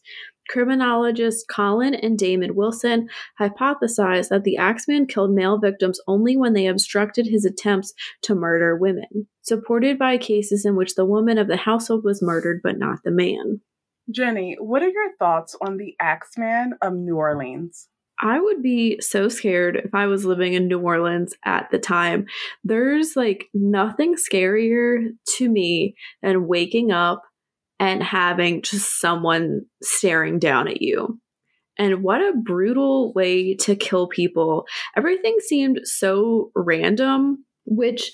Criminologists 0.50 1.46
Colin 1.50 1.94
and 1.94 2.18
Damon 2.18 2.56
Wilson 2.56 3.08
hypothesized 3.40 4.30
that 4.30 4.44
the 4.44 4.58
Axeman 4.58 5.08
killed 5.08 5.32
male 5.32 5.58
victims 5.58 6.00
only 6.08 6.36
when 6.36 6.54
they 6.54 6.68
obstructed 6.68 7.28
his 7.28 7.46
attempts 7.46 7.94
to 8.24 8.36
murder 8.36 8.76
women, 8.76 9.28
supported 9.42 9.98
by 9.98 10.18
cases 10.18 10.66
in 10.66 10.76
which 10.76 10.96
the 10.96 11.06
woman 11.06 11.38
of 11.38 11.48
the 11.48 11.58
household 11.58 12.04
was 12.04 12.22
murdered 12.22 12.62
but 12.64 12.78
not 12.78 13.00
the 13.04 13.12
man. 13.12 13.62
Jenny, 14.12 14.58
what 14.60 14.82
are 14.82 14.90
your 14.90 15.16
thoughts 15.18 15.56
on 15.62 15.78
the 15.78 15.96
Axeman 16.00 16.74
of 16.82 16.94
New 16.94 17.16
Orleans? 17.16 17.88
I 18.22 18.40
would 18.40 18.62
be 18.62 19.02
so 19.02 19.28
scared 19.28 19.76
if 19.76 19.94
I 19.94 20.08
was 20.08 20.24
living 20.24 20.54
in 20.54 20.68
New 20.68 20.80
Orleans 20.80 21.34
at 21.46 21.70
the 21.72 21.80
time. 21.80 22.26
There's 22.64 23.16
like 23.16 23.50
nothing 23.54 24.16
scarier 24.16 25.10
to 25.38 25.50
me 25.50 25.96
than 26.22 26.48
waking 26.48 26.92
up 26.92 27.24
and 27.80 28.04
having 28.04 28.62
just 28.62 29.00
someone 29.00 29.62
staring 29.82 30.40
down 30.40 30.68
at 30.68 30.82
you. 30.82 31.20
And 31.78 32.04
what 32.04 32.22
a 32.22 32.34
brutal 32.44 33.14
way 33.14 33.56
to 33.56 33.76
kill 33.76 34.08
people. 34.08 34.66
Everything 34.96 35.38
seemed 35.40 35.82
so 35.84 36.52
random, 36.56 37.46
which 37.66 38.12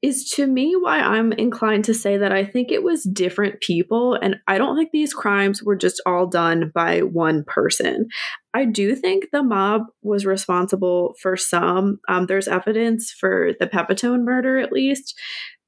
is 0.00 0.30
to 0.30 0.46
me 0.46 0.74
why 0.76 1.00
I'm 1.00 1.32
inclined 1.32 1.84
to 1.86 1.94
say 1.94 2.18
that 2.18 2.30
I 2.30 2.44
think 2.44 2.70
it 2.70 2.84
was 2.84 3.02
different 3.02 3.60
people. 3.60 4.14
And 4.14 4.36
I 4.46 4.56
don't 4.56 4.76
think 4.76 4.90
these 4.92 5.12
crimes 5.12 5.62
were 5.62 5.74
just 5.74 6.00
all 6.06 6.28
done 6.28 6.70
by 6.72 7.00
one 7.00 7.42
person. 7.44 8.06
I 8.54 8.64
do 8.64 8.94
think 8.94 9.26
the 9.32 9.42
mob 9.42 9.82
was 10.02 10.24
responsible 10.24 11.14
for 11.20 11.36
some. 11.36 11.98
Um, 12.08 12.26
there's 12.26 12.46
evidence 12.46 13.12
for 13.12 13.50
the 13.58 13.66
Pepitone 13.66 14.22
murder, 14.22 14.58
at 14.58 14.72
least. 14.72 15.18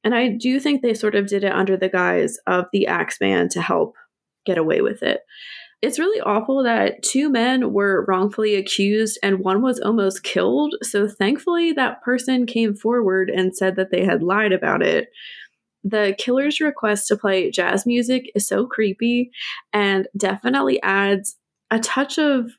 And 0.02 0.14
I 0.14 0.28
do 0.28 0.58
think 0.60 0.82
they 0.82 0.94
sort 0.94 1.14
of 1.14 1.26
did 1.26 1.44
it 1.44 1.52
under 1.52 1.76
the 1.76 1.88
guise 1.88 2.38
of 2.46 2.66
the 2.72 2.86
Axeman 2.86 3.48
to 3.50 3.60
help 3.60 3.96
get 4.46 4.58
away 4.58 4.80
with 4.80 5.02
it 5.02 5.20
it's 5.82 5.98
really 5.98 6.20
awful 6.20 6.62
that 6.62 7.02
two 7.02 7.30
men 7.30 7.72
were 7.72 8.04
wrongfully 8.06 8.54
accused 8.54 9.18
and 9.22 9.40
one 9.40 9.62
was 9.62 9.80
almost 9.80 10.22
killed. 10.22 10.74
So 10.82 11.08
thankfully, 11.08 11.72
that 11.72 12.02
person 12.02 12.44
came 12.44 12.74
forward 12.74 13.30
and 13.30 13.56
said 13.56 13.76
that 13.76 13.90
they 13.90 14.04
had 14.04 14.22
lied 14.22 14.52
about 14.52 14.82
it. 14.82 15.08
The 15.82 16.14
killer's 16.18 16.60
request 16.60 17.08
to 17.08 17.16
play 17.16 17.50
jazz 17.50 17.86
music 17.86 18.30
is 18.34 18.46
so 18.46 18.66
creepy 18.66 19.30
and 19.72 20.06
definitely 20.14 20.82
adds 20.82 21.36
a 21.70 21.78
touch 21.78 22.18
of 22.18 22.50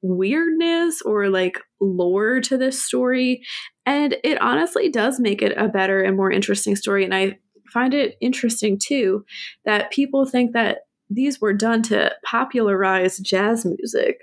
weirdness 0.00 1.02
or 1.02 1.28
like 1.28 1.60
lore 1.78 2.40
to 2.40 2.56
this 2.56 2.82
story. 2.82 3.42
And 3.84 4.16
it 4.22 4.40
honestly 4.40 4.88
does 4.88 5.18
make 5.18 5.42
it 5.42 5.56
a 5.56 5.68
better 5.68 6.02
and 6.02 6.16
more 6.16 6.30
interesting 6.30 6.76
story. 6.76 7.04
And 7.04 7.14
I 7.14 7.38
find 7.72 7.94
it 7.94 8.16
interesting 8.20 8.78
too 8.78 9.24
that 9.64 9.90
people 9.90 10.26
think 10.26 10.52
that 10.52 10.80
these 11.10 11.40
were 11.40 11.52
done 11.52 11.82
to 11.82 12.12
popularize 12.24 13.18
jazz 13.18 13.64
music. 13.64 14.18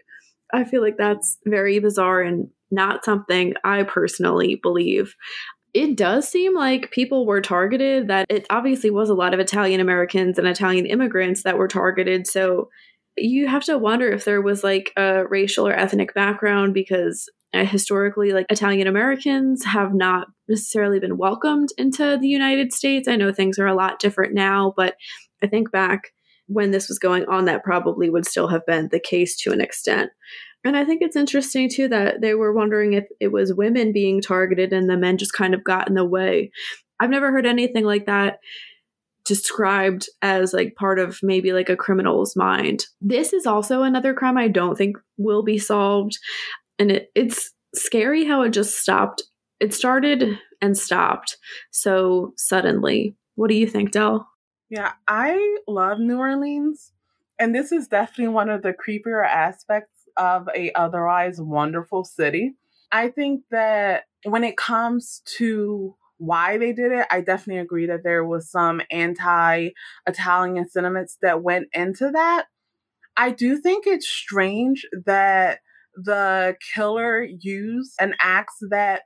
I 0.53 0.63
feel 0.63 0.81
like 0.81 0.97
that's 0.97 1.37
very 1.45 1.79
bizarre 1.79 2.21
and 2.21 2.49
not 2.71 3.05
something 3.05 3.53
I 3.63 3.83
personally 3.83 4.55
believe. 4.55 5.15
It 5.73 5.95
does 5.95 6.27
seem 6.27 6.55
like 6.55 6.91
people 6.91 7.27
were 7.27 7.41
targeted, 7.41 8.07
that 8.07 8.25
it 8.29 8.47
obviously 8.49 8.89
was 8.89 9.09
a 9.09 9.15
lot 9.15 9.33
of 9.33 9.39
Italian 9.39 9.81
Americans 9.81 10.39
and 10.39 10.47
Italian 10.47 10.87
immigrants 10.87 11.43
that 11.43 11.57
were 11.57 11.67
targeted. 11.67 12.25
So 12.25 12.69
you 13.17 13.47
have 13.47 13.63
to 13.65 13.77
wonder 13.77 14.09
if 14.09 14.25
there 14.25 14.41
was 14.41 14.63
like 14.63 14.91
a 14.97 15.27
racial 15.27 15.67
or 15.67 15.73
ethnic 15.73 16.13
background 16.13 16.73
because 16.73 17.29
uh, 17.53 17.65
historically, 17.65 18.31
like 18.31 18.45
Italian 18.49 18.87
Americans 18.87 19.65
have 19.65 19.93
not 19.93 20.27
necessarily 20.47 20.99
been 20.99 21.17
welcomed 21.17 21.69
into 21.77 22.17
the 22.17 22.27
United 22.27 22.73
States. 22.73 23.07
I 23.07 23.15
know 23.15 23.31
things 23.31 23.57
are 23.57 23.67
a 23.67 23.75
lot 23.75 23.99
different 23.99 24.33
now, 24.33 24.73
but 24.77 24.95
I 25.41 25.47
think 25.47 25.71
back 25.71 26.09
when 26.47 26.71
this 26.71 26.87
was 26.87 26.99
going 26.99 27.25
on, 27.25 27.45
that 27.45 27.63
probably 27.63 28.09
would 28.09 28.25
still 28.25 28.47
have 28.47 28.65
been 28.65 28.89
the 28.91 28.99
case 28.99 29.35
to 29.37 29.51
an 29.51 29.61
extent. 29.61 30.11
And 30.63 30.75
I 30.75 30.83
think 30.83 31.01
it's 31.01 31.15
interesting 31.15 31.69
too 31.69 31.87
that 31.87 32.21
they 32.21 32.33
were 32.33 32.53
wondering 32.53 32.93
if 32.93 33.05
it 33.19 33.29
was 33.29 33.53
women 33.53 33.93
being 33.93 34.21
targeted 34.21 34.73
and 34.73 34.89
the 34.89 34.97
men 34.97 35.17
just 35.17 35.33
kind 35.33 35.53
of 35.53 35.63
got 35.63 35.87
in 35.87 35.93
the 35.93 36.05
way. 36.05 36.51
I've 36.99 37.09
never 37.09 37.31
heard 37.31 37.45
anything 37.45 37.85
like 37.85 38.07
that 38.07 38.39
described 39.25 40.09
as 40.21 40.53
like 40.53 40.75
part 40.75 40.99
of 40.99 41.19
maybe 41.21 41.53
like 41.53 41.69
a 41.69 41.77
criminal's 41.77 42.35
mind. 42.35 42.85
This 42.99 43.31
is 43.31 43.45
also 43.45 43.83
another 43.83 44.13
crime 44.13 44.37
I 44.37 44.47
don't 44.47 44.77
think 44.77 44.97
will 45.17 45.43
be 45.43 45.59
solved. 45.59 46.17
And 46.79 46.91
it, 46.91 47.11
it's 47.13 47.51
scary 47.75 48.25
how 48.25 48.41
it 48.41 48.49
just 48.49 48.79
stopped. 48.79 49.23
It 49.59 49.73
started 49.73 50.39
and 50.61 50.77
stopped 50.77 51.37
so 51.71 52.33
suddenly. 52.37 53.15
What 53.35 53.49
do 53.49 53.55
you 53.55 53.67
think, 53.67 53.91
Dell? 53.91 54.27
Yeah, 54.69 54.93
I 55.07 55.57
love 55.67 55.99
New 55.99 56.17
Orleans. 56.17 56.91
And 57.37 57.53
this 57.53 57.71
is 57.71 57.87
definitely 57.87 58.33
one 58.33 58.49
of 58.49 58.61
the 58.61 58.73
creepier 58.73 59.25
aspects 59.25 60.07
of 60.17 60.47
a 60.55 60.71
otherwise 60.73 61.39
wonderful 61.39 62.03
city. 62.03 62.55
I 62.91 63.09
think 63.09 63.43
that 63.51 64.03
when 64.23 64.43
it 64.43 64.57
comes 64.57 65.21
to 65.37 65.95
why 66.17 66.57
they 66.57 66.73
did 66.73 66.91
it, 66.91 67.07
I 67.09 67.21
definitely 67.21 67.61
agree 67.61 67.85
that 67.87 68.03
there 68.03 68.25
was 68.25 68.51
some 68.51 68.81
anti 68.91 69.69
Italian 70.05 70.67
sentiments 70.67 71.17
that 71.21 71.41
went 71.41 71.67
into 71.73 72.11
that. 72.11 72.45
I 73.15 73.31
do 73.31 73.57
think 73.57 73.87
it's 73.87 74.07
strange 74.07 74.85
that 75.05 75.59
the 75.95 76.55
killer 76.73 77.23
used 77.23 77.93
an 77.99 78.13
axe 78.19 78.57
that 78.69 79.03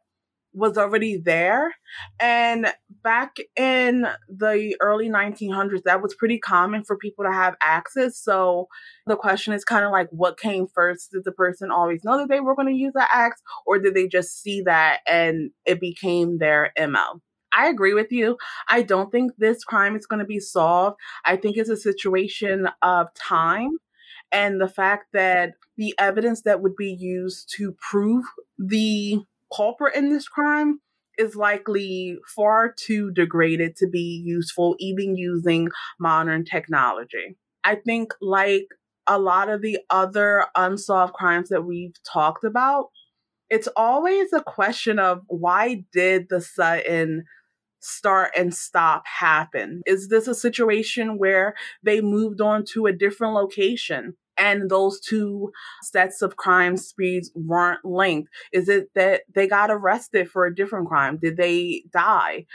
was 0.53 0.77
already 0.77 1.17
there. 1.17 1.73
And 2.19 2.67
back 3.03 3.37
in 3.55 4.07
the 4.29 4.75
early 4.81 5.09
1900s, 5.09 5.83
that 5.83 6.01
was 6.01 6.15
pretty 6.15 6.39
common 6.39 6.83
for 6.83 6.97
people 6.97 7.25
to 7.25 7.31
have 7.31 7.55
axes. 7.61 8.17
So 8.19 8.67
the 9.07 9.15
question 9.15 9.53
is 9.53 9.65
kind 9.65 9.83
of 9.83 9.91
like, 9.91 10.09
what 10.11 10.39
came 10.39 10.67
first? 10.67 11.11
Did 11.11 11.23
the 11.23 11.31
person 11.31 11.71
always 11.71 12.03
know 12.03 12.17
that 12.19 12.29
they 12.29 12.39
were 12.39 12.55
going 12.55 12.67
to 12.67 12.73
use 12.73 12.93
an 12.95 13.07
axe, 13.11 13.41
or 13.65 13.79
did 13.79 13.95
they 13.95 14.07
just 14.07 14.41
see 14.41 14.61
that 14.61 14.99
and 15.07 15.51
it 15.65 15.79
became 15.79 16.37
their 16.37 16.71
MO? 16.77 17.21
I 17.55 17.67
agree 17.67 17.93
with 17.93 18.11
you. 18.11 18.37
I 18.67 18.81
don't 18.81 19.11
think 19.11 19.33
this 19.37 19.63
crime 19.63 19.95
is 19.95 20.07
going 20.07 20.19
to 20.19 20.25
be 20.25 20.39
solved. 20.39 20.97
I 21.25 21.35
think 21.35 21.55
it's 21.57 21.69
a 21.69 21.77
situation 21.77 22.67
of 22.81 23.07
time 23.13 23.77
and 24.33 24.59
the 24.59 24.67
fact 24.67 25.13
that 25.13 25.53
the 25.77 25.93
evidence 25.99 26.41
that 26.41 26.61
would 26.61 26.75
be 26.75 26.91
used 26.91 27.53
to 27.57 27.75
prove 27.91 28.25
the 28.57 29.19
culprit 29.55 29.95
in 29.95 30.09
this 30.09 30.27
crime 30.27 30.79
is 31.17 31.35
likely 31.35 32.17
far 32.35 32.73
too 32.73 33.11
degraded 33.11 33.75
to 33.77 33.87
be 33.87 34.21
useful, 34.25 34.75
even 34.79 35.15
using 35.15 35.69
modern 35.99 36.43
technology. 36.43 37.37
I 37.63 37.75
think, 37.75 38.13
like 38.19 38.65
a 39.05 39.19
lot 39.19 39.49
of 39.49 39.61
the 39.61 39.79
other 39.89 40.47
unsolved 40.55 41.13
crimes 41.13 41.49
that 41.49 41.63
we've 41.63 41.95
talked 42.03 42.43
about, 42.43 42.87
it's 43.49 43.69
always 43.75 44.33
a 44.33 44.41
question 44.41 44.97
of 44.97 45.21
why 45.27 45.85
did 45.93 46.29
the 46.29 46.41
sudden 46.41 47.25
start 47.79 48.31
and 48.35 48.53
stop 48.53 49.03
happen? 49.05 49.81
Is 49.85 50.07
this 50.07 50.27
a 50.27 50.33
situation 50.33 51.17
where 51.17 51.53
they 51.83 52.01
moved 52.01 52.41
on 52.41 52.63
to 52.73 52.87
a 52.87 52.93
different 52.93 53.33
location? 53.35 54.15
And 54.43 54.69
those 54.69 54.99
two 54.99 55.53
sets 55.83 56.21
of 56.21 56.35
crime 56.35 56.75
sprees 56.75 57.31
weren't 57.33 57.85
linked? 57.85 58.29
Is 58.51 58.67
it 58.67 58.89
that 58.93 59.21
they 59.33 59.47
got 59.47 59.71
arrested 59.71 60.29
for 60.29 60.45
a 60.45 60.53
different 60.53 60.89
crime? 60.89 61.17
Did 61.17 61.37
they 61.37 61.85
die? 61.93 62.45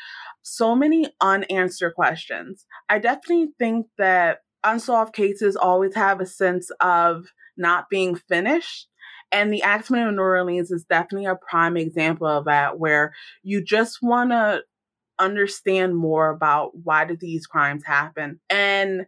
So 0.43 0.77
many 0.77 1.07
unanswered 1.23 1.95
questions. 1.95 2.67
I 2.91 2.99
definitely 2.99 3.49
think 3.59 3.87
that 3.97 4.41
unsolved 4.63 5.15
cases 5.15 5.57
always 5.57 5.95
have 5.95 6.21
a 6.21 6.27
sense 6.27 6.71
of 6.83 7.25
not 7.57 7.89
being 7.89 8.17
finished. 8.17 8.89
And 9.33 9.51
the 9.51 9.63
Axeman 9.63 10.09
of 10.09 10.15
New 10.15 10.21
Orleans 10.21 10.71
is 10.71 10.85
definitely 10.85 11.27
a 11.27 11.37
prime 11.37 11.79
example 11.79 12.27
of 12.27 12.45
that, 12.45 12.79
where 12.79 13.15
you 13.43 13.65
just 13.65 14.01
want 14.03 14.31
to 14.31 14.61
understand 15.19 15.97
more 15.97 16.29
about 16.29 16.73
why 16.85 17.07
did 17.07 17.21
these 17.21 17.47
crimes 17.47 17.83
happen. 17.87 18.41
And 18.51 19.07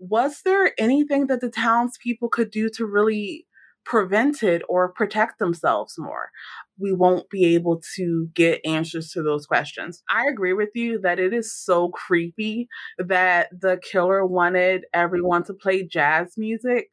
was 0.00 0.40
there 0.44 0.72
anything 0.78 1.26
that 1.26 1.40
the 1.40 1.50
townspeople 1.50 2.30
could 2.30 2.50
do 2.50 2.70
to 2.70 2.86
really 2.86 3.46
prevent 3.84 4.42
it 4.42 4.62
or 4.68 4.92
protect 4.92 5.38
themselves 5.38 5.94
more? 5.98 6.30
We 6.78 6.92
won't 6.92 7.28
be 7.28 7.54
able 7.54 7.82
to 7.96 8.28
get 8.34 8.60
answers 8.64 9.10
to 9.10 9.22
those 9.22 9.46
questions. 9.46 10.02
I 10.10 10.24
agree 10.26 10.54
with 10.54 10.70
you 10.74 10.98
that 11.02 11.18
it 11.18 11.34
is 11.34 11.54
so 11.54 11.90
creepy 11.90 12.68
that 12.98 13.48
the 13.52 13.78
killer 13.78 14.24
wanted 14.26 14.84
everyone 14.94 15.44
to 15.44 15.54
play 15.54 15.86
jazz 15.86 16.34
music. 16.38 16.88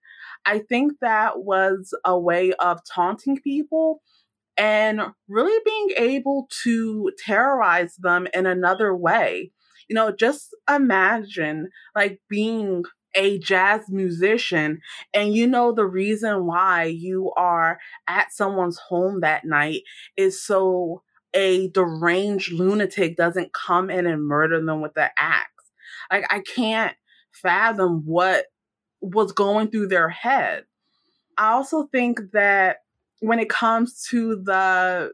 I 0.46 0.60
think 0.60 0.94
that 1.00 1.40
was 1.40 1.94
a 2.06 2.20
way 2.20 2.54
of 2.54 2.82
taunting 2.94 3.40
people 3.42 4.02
and 4.58 5.02
really 5.30 5.58
being 5.64 5.90
able 5.98 6.48
to 6.64 7.12
terrorize 7.26 7.96
them 7.96 8.28
in 8.34 8.46
another 8.46 8.96
way. 8.96 9.52
You 9.88 9.94
know, 9.94 10.12
just 10.12 10.50
imagine 10.70 11.70
like 11.96 12.20
being 12.30 12.84
a 13.18 13.40
jazz 13.40 13.90
musician 13.90 14.80
and 15.14 15.34
you 15.34 15.48
know 15.48 15.72
the 15.72 15.86
reason 15.86 16.46
why 16.46 16.84
you 16.84 17.32
are 17.36 17.80
at 18.08 18.32
someone's 18.32 18.78
home 18.78 19.22
that 19.22 19.44
night 19.44 19.82
is 20.16 20.42
so 20.42 21.02
a 21.34 21.70
deranged 21.70 22.52
lunatic 22.52 23.18
doesn't 23.18 23.54
come 23.54 23.90
in 23.90 24.06
and 24.06 24.24
murder 24.24 24.64
them 24.64 24.82
with 24.82 24.94
the 24.94 25.10
axe. 25.18 25.72
Like 26.12 26.26
I 26.30 26.40
can't 26.40 26.96
fathom 27.32 28.04
what 28.06 28.46
was 29.02 29.32
going 29.32 29.70
through 29.70 29.88
their 29.88 30.10
head. 30.10 30.66
I 31.38 31.50
also 31.50 31.88
think 31.92 32.20
that 32.34 32.78
when 33.20 33.40
it 33.40 33.50
comes 33.50 34.06
to 34.10 34.36
the 34.44 35.12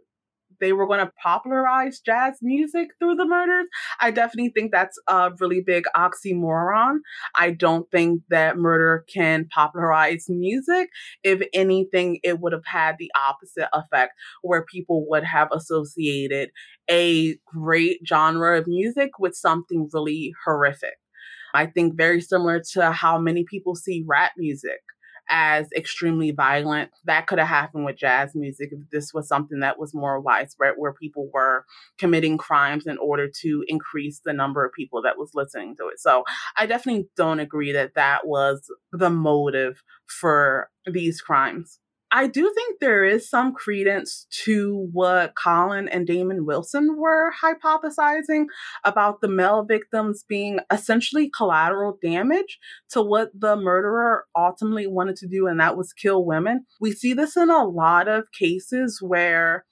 they 0.63 0.71
were 0.71 0.87
going 0.87 1.05
to 1.05 1.11
popularize 1.21 1.99
jazz 1.99 2.37
music 2.41 2.91
through 2.97 3.15
the 3.15 3.25
murders. 3.25 3.67
I 3.99 4.11
definitely 4.11 4.51
think 4.55 4.71
that's 4.71 4.97
a 5.09 5.29
really 5.37 5.59
big 5.59 5.83
oxymoron. 5.93 6.99
I 7.35 7.51
don't 7.51 7.91
think 7.91 8.21
that 8.29 8.55
murder 8.57 9.03
can 9.13 9.45
popularize 9.53 10.27
music. 10.29 10.87
If 11.21 11.45
anything, 11.53 12.19
it 12.23 12.39
would 12.39 12.53
have 12.53 12.65
had 12.65 12.95
the 12.97 13.11
opposite 13.13 13.67
effect 13.73 14.13
where 14.41 14.63
people 14.63 15.05
would 15.09 15.25
have 15.25 15.49
associated 15.51 16.51
a 16.89 17.35
great 17.45 17.99
genre 18.07 18.57
of 18.57 18.65
music 18.65 19.19
with 19.19 19.35
something 19.35 19.89
really 19.91 20.33
horrific. 20.45 20.95
I 21.53 21.65
think 21.65 21.97
very 21.97 22.21
similar 22.21 22.61
to 22.71 22.91
how 22.91 23.19
many 23.19 23.43
people 23.43 23.75
see 23.75 24.05
rap 24.07 24.31
music 24.37 24.79
as 25.29 25.67
extremely 25.75 26.31
violent. 26.31 26.91
That 27.05 27.27
could 27.27 27.39
have 27.39 27.47
happened 27.47 27.85
with 27.85 27.97
jazz 27.97 28.35
music 28.35 28.69
if 28.71 28.79
this 28.91 29.13
was 29.13 29.27
something 29.27 29.59
that 29.61 29.79
was 29.79 29.93
more 29.93 30.19
widespread, 30.19 30.73
where 30.77 30.93
people 30.93 31.29
were 31.33 31.65
committing 31.97 32.37
crimes 32.37 32.85
in 32.85 32.97
order 32.97 33.29
to 33.41 33.63
increase 33.67 34.21
the 34.23 34.33
number 34.33 34.65
of 34.65 34.73
people 34.73 35.01
that 35.03 35.17
was 35.17 35.31
listening 35.33 35.75
to 35.77 35.87
it. 35.87 35.99
So 35.99 36.23
I 36.57 36.65
definitely 36.65 37.07
don't 37.15 37.39
agree 37.39 37.71
that 37.71 37.95
that 37.95 38.27
was 38.27 38.69
the 38.91 39.09
motive 39.09 39.83
for 40.07 40.69
these 40.85 41.21
crimes. 41.21 41.79
I 42.15 42.27
do 42.27 42.53
think 42.53 42.79
there 42.79 43.03
is 43.03 43.27
some 43.27 43.53
credence 43.53 44.27
to 44.45 44.87
what 44.91 45.33
Colin 45.35 45.89
and 45.89 46.05
Damon 46.05 46.45
Wilson 46.45 46.95
were 46.95 47.33
hypothesizing 47.43 48.45
about 48.83 49.19
the 49.19 49.27
male 49.27 49.65
victims 49.65 50.23
being 50.29 50.59
essentially 50.71 51.31
collateral 51.35 51.97
damage 52.03 52.59
to 52.91 53.01
what 53.01 53.31
the 53.33 53.55
murderer 53.55 54.25
ultimately 54.37 54.85
wanted 54.85 55.15
to 55.17 55.27
do, 55.27 55.47
and 55.47 55.59
that 55.59 55.75
was 55.75 55.91
kill 55.91 56.23
women. 56.23 56.67
We 56.79 56.91
see 56.91 57.13
this 57.13 57.35
in 57.35 57.49
a 57.49 57.65
lot 57.65 58.07
of 58.07 58.31
cases 58.31 58.99
where 59.01 59.65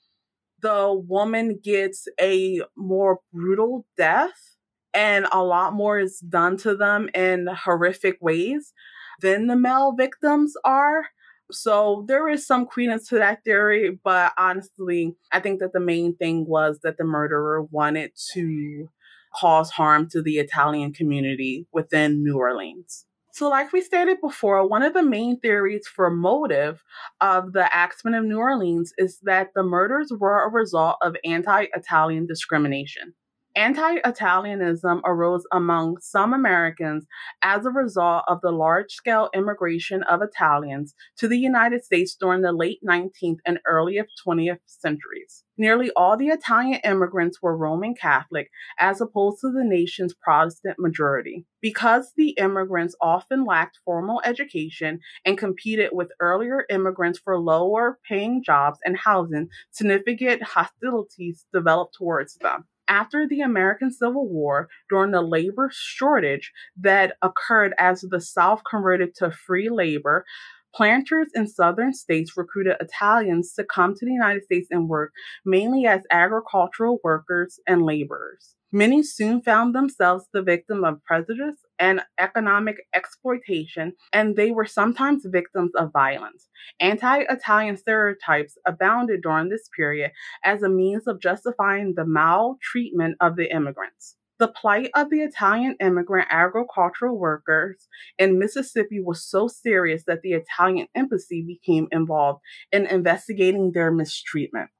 the 0.63 0.99
woman 1.07 1.59
gets 1.63 2.07
a 2.19 2.61
more 2.75 3.19
brutal 3.31 3.85
death 3.97 4.57
and 4.95 5.27
a 5.31 5.43
lot 5.43 5.73
more 5.73 5.99
is 5.99 6.19
done 6.19 6.57
to 6.57 6.75
them 6.75 7.07
in 7.13 7.47
horrific 7.65 8.17
ways 8.19 8.73
than 9.21 9.45
the 9.45 9.55
male 9.55 9.93
victims 9.95 10.55
are. 10.65 11.05
So 11.51 12.05
there 12.07 12.27
is 12.29 12.45
some 12.45 12.65
credence 12.65 13.07
to 13.09 13.15
that 13.15 13.43
theory, 13.43 13.99
but 14.03 14.33
honestly, 14.37 15.15
I 15.31 15.39
think 15.39 15.59
that 15.59 15.73
the 15.73 15.79
main 15.79 16.15
thing 16.15 16.45
was 16.47 16.79
that 16.83 16.97
the 16.97 17.03
murderer 17.03 17.63
wanted 17.63 18.11
to 18.33 18.89
cause 19.33 19.71
harm 19.71 20.09
to 20.09 20.21
the 20.21 20.39
Italian 20.39 20.93
community 20.93 21.67
within 21.71 22.23
New 22.23 22.37
Orleans. 22.37 23.05
So, 23.33 23.47
like 23.47 23.71
we 23.71 23.79
stated 23.79 24.19
before, 24.19 24.67
one 24.67 24.83
of 24.83 24.93
the 24.93 25.03
main 25.03 25.39
theories 25.39 25.87
for 25.87 26.09
motive 26.09 26.83
of 27.21 27.53
the 27.53 27.73
Axeman 27.73 28.13
of 28.13 28.25
New 28.25 28.37
Orleans 28.37 28.91
is 28.97 29.19
that 29.23 29.49
the 29.55 29.63
murders 29.63 30.11
were 30.11 30.43
a 30.43 30.49
result 30.49 30.97
of 31.01 31.15
anti 31.23 31.67
Italian 31.73 32.25
discrimination. 32.27 33.13
Anti 33.55 33.97
Italianism 34.05 35.01
arose 35.03 35.45
among 35.51 35.97
some 35.99 36.33
Americans 36.33 37.05
as 37.41 37.65
a 37.65 37.69
result 37.69 38.23
of 38.29 38.39
the 38.39 38.51
large 38.51 38.93
scale 38.93 39.29
immigration 39.33 40.03
of 40.03 40.21
Italians 40.21 40.95
to 41.17 41.27
the 41.27 41.37
United 41.37 41.83
States 41.83 42.15
during 42.15 42.43
the 42.43 42.53
late 42.53 42.79
19th 42.87 43.39
and 43.45 43.59
early 43.67 44.01
20th 44.25 44.59
centuries. 44.67 45.43
Nearly 45.57 45.91
all 45.97 46.15
the 46.15 46.29
Italian 46.29 46.79
immigrants 46.85 47.41
were 47.41 47.57
Roman 47.57 47.93
Catholic, 47.93 48.49
as 48.79 49.01
opposed 49.01 49.41
to 49.41 49.51
the 49.51 49.65
nation's 49.65 50.13
Protestant 50.13 50.79
majority. 50.79 51.45
Because 51.61 52.13
the 52.15 52.29
immigrants 52.29 52.95
often 53.01 53.43
lacked 53.43 53.79
formal 53.83 54.21
education 54.23 55.01
and 55.25 55.37
competed 55.37 55.89
with 55.91 56.13
earlier 56.21 56.65
immigrants 56.69 57.19
for 57.19 57.37
lower 57.37 57.99
paying 58.07 58.41
jobs 58.43 58.79
and 58.85 58.95
housing, 58.95 59.49
significant 59.71 60.41
hostilities 60.41 61.45
developed 61.53 61.95
towards 61.95 62.35
them 62.35 62.65
after 62.87 63.27
the 63.27 63.41
American 63.41 63.91
Civil 63.91 64.27
War, 64.27 64.67
during 64.89 65.11
the 65.11 65.21
labor 65.21 65.69
shortage 65.71 66.51
that 66.79 67.15
occurred 67.21 67.73
as 67.77 68.01
the 68.01 68.21
South 68.21 68.61
converted 68.69 69.15
to 69.15 69.31
free 69.31 69.69
labor, 69.69 70.25
Planters 70.73 71.27
in 71.35 71.47
southern 71.47 71.93
states 71.93 72.37
recruited 72.37 72.77
Italians 72.79 73.53
to 73.53 73.63
come 73.63 73.93
to 73.93 74.05
the 74.05 74.13
United 74.13 74.43
States 74.43 74.67
and 74.71 74.87
work 74.87 75.11
mainly 75.45 75.85
as 75.85 76.01
agricultural 76.11 76.99
workers 77.03 77.59
and 77.67 77.83
laborers. 77.83 78.55
Many 78.73 79.03
soon 79.03 79.41
found 79.41 79.75
themselves 79.75 80.29
the 80.31 80.41
victim 80.41 80.85
of 80.85 81.03
prejudice 81.03 81.57
and 81.77 82.01
economic 82.17 82.77
exploitation, 82.93 83.93
and 84.13 84.37
they 84.37 84.51
were 84.51 84.65
sometimes 84.65 85.25
victims 85.25 85.71
of 85.75 85.91
violence. 85.91 86.47
Anti 86.79 87.23
Italian 87.29 87.75
stereotypes 87.75 88.57
abounded 88.65 89.23
during 89.23 89.49
this 89.49 89.67
period 89.75 90.11
as 90.45 90.63
a 90.63 90.69
means 90.69 91.05
of 91.05 91.19
justifying 91.19 91.95
the 91.97 92.05
maltreatment 92.05 93.17
of 93.19 93.35
the 93.35 93.53
immigrants. 93.53 94.15
The 94.41 94.47
plight 94.47 94.89
of 94.95 95.11
the 95.11 95.21
Italian 95.21 95.75
immigrant 95.79 96.27
agricultural 96.31 97.15
workers 97.15 97.87
in 98.17 98.39
Mississippi 98.39 98.99
was 98.99 99.23
so 99.23 99.47
serious 99.47 100.05
that 100.05 100.23
the 100.23 100.33
Italian 100.33 100.87
embassy 100.95 101.43
became 101.43 101.87
involved 101.91 102.41
in 102.71 102.87
investigating 102.87 103.71
their 103.71 103.91
mistreatment. 103.91 104.71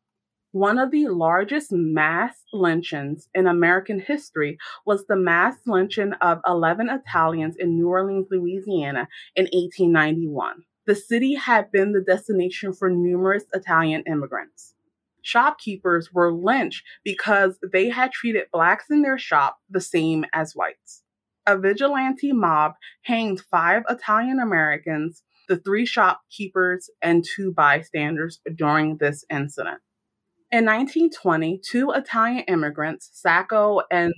One 0.52 0.80
of 0.80 0.90
the 0.90 1.10
largest 1.10 1.72
mass 1.72 2.42
lynchings 2.52 3.30
in 3.36 3.46
American 3.46 4.00
history 4.00 4.58
was 4.84 5.06
the 5.06 5.16
mass 5.16 5.58
lynching 5.68 6.14
of 6.14 6.42
11 6.48 6.90
Italians 6.90 7.56
in 7.56 7.78
New 7.78 7.88
Orleans, 7.88 8.30
Louisiana 8.32 9.08
in 9.36 9.44
1891. 9.44 10.64
The 10.88 10.96
city 10.96 11.36
had 11.36 11.72
been 11.72 11.92
the 11.92 12.02
destination 12.02 12.74
for 12.74 12.90
numerous 12.90 13.44
Italian 13.54 14.02
immigrants 14.08 14.74
shopkeepers 15.22 16.10
were 16.14 16.34
lynched 16.34 16.84
because 17.04 17.60
they 17.72 17.90
had 17.90 18.12
treated 18.12 18.48
blacks 18.52 18.86
in 18.90 19.02
their 19.02 19.18
shop 19.18 19.58
the 19.70 19.82
same 19.82 20.26
as 20.34 20.54
whites. 20.56 21.04
A 21.48 21.58
vigilante 21.58 22.32
mob 22.32 22.74
hanged 23.04 23.42
five 23.42 23.84
Italian 23.90 24.40
Americans, 24.40 25.24
the 25.48 25.58
three 25.58 25.86
shopkeepers, 25.86 26.90
and 27.02 27.26
two 27.26 27.52
bystanders 27.52 28.40
during 28.56 28.98
this 28.98 29.26
incident. 29.30 29.82
In 30.52 30.66
1920, 30.66 31.62
two 31.64 31.92
Italian 31.92 32.44
immigrants, 32.48 33.10
Sacco 33.14 33.82
and 33.90 34.14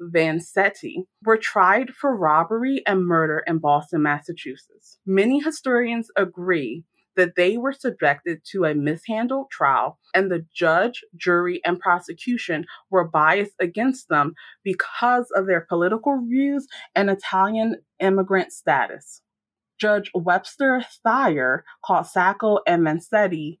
Vanzetti, 0.00 1.04
were 1.24 1.36
tried 1.36 1.90
for 1.90 2.16
robbery 2.16 2.82
and 2.86 3.04
murder 3.06 3.42
in 3.46 3.58
Boston, 3.58 4.02
Massachusetts. 4.02 4.98
Many 5.04 5.40
historians 5.40 6.08
agree 6.16 6.84
that 7.16 7.36
they 7.36 7.56
were 7.56 7.72
subjected 7.72 8.42
to 8.52 8.64
a 8.64 8.74
mishandled 8.74 9.50
trial, 9.50 9.98
and 10.14 10.30
the 10.30 10.46
judge, 10.54 11.02
jury, 11.16 11.60
and 11.64 11.78
prosecution 11.78 12.64
were 12.90 13.08
biased 13.08 13.54
against 13.60 14.08
them 14.08 14.34
because 14.62 15.26
of 15.34 15.46
their 15.46 15.60
political 15.60 16.20
views 16.26 16.66
and 16.94 17.10
Italian 17.10 17.76
immigrant 18.00 18.52
status. 18.52 19.22
Judge 19.78 20.10
Webster 20.14 20.84
Thayer 21.04 21.64
called 21.84 22.06
Sacco 22.06 22.58
and 22.66 22.82
Vanzetti 22.82 23.58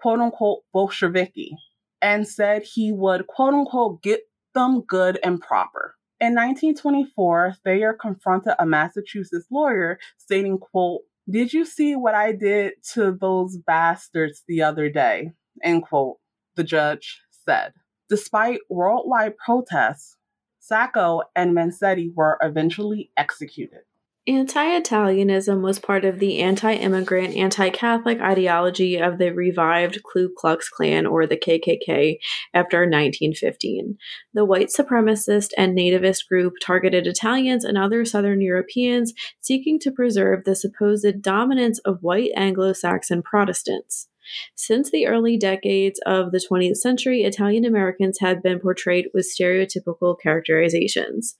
quote 0.00 0.20
unquote 0.20 0.60
Bolsheviki 0.72 1.56
and 2.02 2.26
said 2.26 2.62
he 2.62 2.92
would 2.92 3.26
quote 3.26 3.54
unquote 3.54 4.02
get 4.02 4.20
them 4.54 4.82
good 4.82 5.18
and 5.22 5.40
proper. 5.40 5.96
In 6.20 6.34
1924, 6.34 7.54
Thayer 7.64 7.94
confronted 7.94 8.52
a 8.58 8.66
Massachusetts 8.66 9.46
lawyer 9.50 9.98
stating, 10.18 10.58
quote, 10.58 11.00
did 11.30 11.52
you 11.52 11.64
see 11.64 11.96
what 11.96 12.14
I 12.14 12.32
did 12.32 12.74
to 12.94 13.12
those 13.12 13.56
bastards 13.56 14.42
the 14.48 14.62
other 14.62 14.88
day? 14.88 15.32
End 15.62 15.84
quote, 15.84 16.18
the 16.56 16.64
judge 16.64 17.20
said. 17.30 17.72
Despite 18.08 18.60
worldwide 18.68 19.36
protests, 19.36 20.16
Sacco 20.58 21.22
and 21.34 21.56
Vanzetti 21.56 22.12
were 22.14 22.38
eventually 22.42 23.10
executed. 23.16 23.80
Anti 24.30 24.78
Italianism 24.78 25.60
was 25.60 25.80
part 25.80 26.04
of 26.04 26.20
the 26.20 26.38
anti 26.38 26.72
immigrant, 26.74 27.34
anti 27.34 27.68
Catholic 27.70 28.20
ideology 28.20 28.96
of 28.96 29.18
the 29.18 29.30
revived 29.30 30.04
Ku 30.04 30.32
Klux 30.38 30.68
Klan 30.68 31.04
or 31.04 31.26
the 31.26 31.36
KKK 31.36 32.18
after 32.54 32.78
1915. 32.82 33.98
The 34.32 34.44
white 34.44 34.68
supremacist 34.68 35.48
and 35.58 35.76
nativist 35.76 36.28
group 36.28 36.52
targeted 36.62 37.08
Italians 37.08 37.64
and 37.64 37.76
other 37.76 38.04
Southern 38.04 38.40
Europeans 38.40 39.14
seeking 39.40 39.80
to 39.80 39.90
preserve 39.90 40.44
the 40.44 40.54
supposed 40.54 41.20
dominance 41.20 41.80
of 41.80 41.98
white 42.00 42.30
Anglo 42.36 42.72
Saxon 42.72 43.24
Protestants. 43.24 44.06
Since 44.54 44.92
the 44.92 45.08
early 45.08 45.38
decades 45.38 45.98
of 46.06 46.30
the 46.30 46.38
20th 46.38 46.76
century, 46.76 47.24
Italian 47.24 47.64
Americans 47.64 48.18
had 48.20 48.44
been 48.44 48.60
portrayed 48.60 49.06
with 49.12 49.28
stereotypical 49.28 50.14
characterizations. 50.22 51.36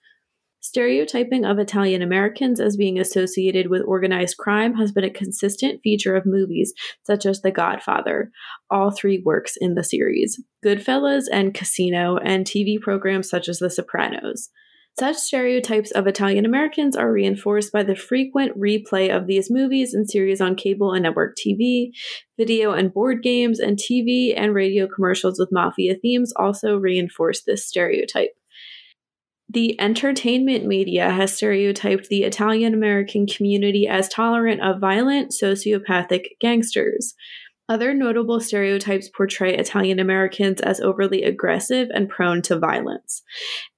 Stereotyping 0.63 1.47
of 1.47 1.59
Italian 1.59 2.03
Americans 2.03 2.61
as 2.61 2.77
being 2.77 2.99
associated 2.99 3.71
with 3.71 3.83
organized 3.87 4.37
crime 4.37 4.75
has 4.75 4.93
been 4.93 5.05
a 5.05 5.11
consistent 5.11 5.81
feature 5.83 6.15
of 6.15 6.27
movies 6.27 6.75
such 7.03 7.25
as 7.25 7.41
The 7.41 7.51
Godfather, 7.51 8.31
all 8.71 8.91
three 8.91 9.23
works 9.25 9.55
in 9.59 9.75
the 9.75 9.83
series, 9.83 10.39
Goodfellas 10.63 11.25
and 11.33 11.55
Casino, 11.55 12.19
and 12.19 12.45
TV 12.45 12.79
programs 12.79 13.31
such 13.31 13.49
as 13.49 13.59
The 13.59 13.71
Sopranos. 13.71 14.51
Such 14.99 15.17
stereotypes 15.17 15.93
of 15.93 16.07
Italian 16.07 16.45
Americans 16.45 16.95
are 16.95 17.11
reinforced 17.11 17.73
by 17.73 17.83
the 17.83 17.97
frequent 17.97 18.59
replay 18.59 19.15
of 19.15 19.27
these 19.27 19.51
movies 19.51 19.95
and 19.95 20.11
series 20.11 20.43
on 20.43 20.57
cable 20.57 20.93
and 20.93 21.05
network 21.05 21.37
TV, 21.39 21.93
video 22.37 22.73
and 22.73 22.93
board 22.93 23.23
games, 23.23 23.61
and 23.61 23.79
TV 23.79 24.35
and 24.37 24.55
radio 24.55 24.87
commercials 24.87 25.39
with 25.39 25.49
mafia 25.53 25.95
themes 25.95 26.35
also 26.37 26.77
reinforce 26.77 27.43
this 27.43 27.67
stereotype. 27.67 28.33
The 29.53 29.81
entertainment 29.81 30.65
media 30.65 31.11
has 31.11 31.37
stereotyped 31.37 32.09
the 32.09 32.23
Italian 32.23 32.73
American 32.73 33.27
community 33.27 33.89
as 33.89 34.09
tolerant 34.09 34.61
of 34.61 34.81
violent, 34.81 35.33
sociopathic 35.33 36.27
gangsters. 36.41 37.15
Other 37.69 37.93
notable 37.93 38.39
stereotypes 38.39 39.09
portray 39.09 39.57
Italian 39.57 39.99
Americans 39.99 40.61
as 40.61 40.81
overly 40.81 41.25
aggressive 41.25 41.89
and 41.93 42.09
prone 42.09 42.43
to 42.43 42.61
violence. 42.61 43.23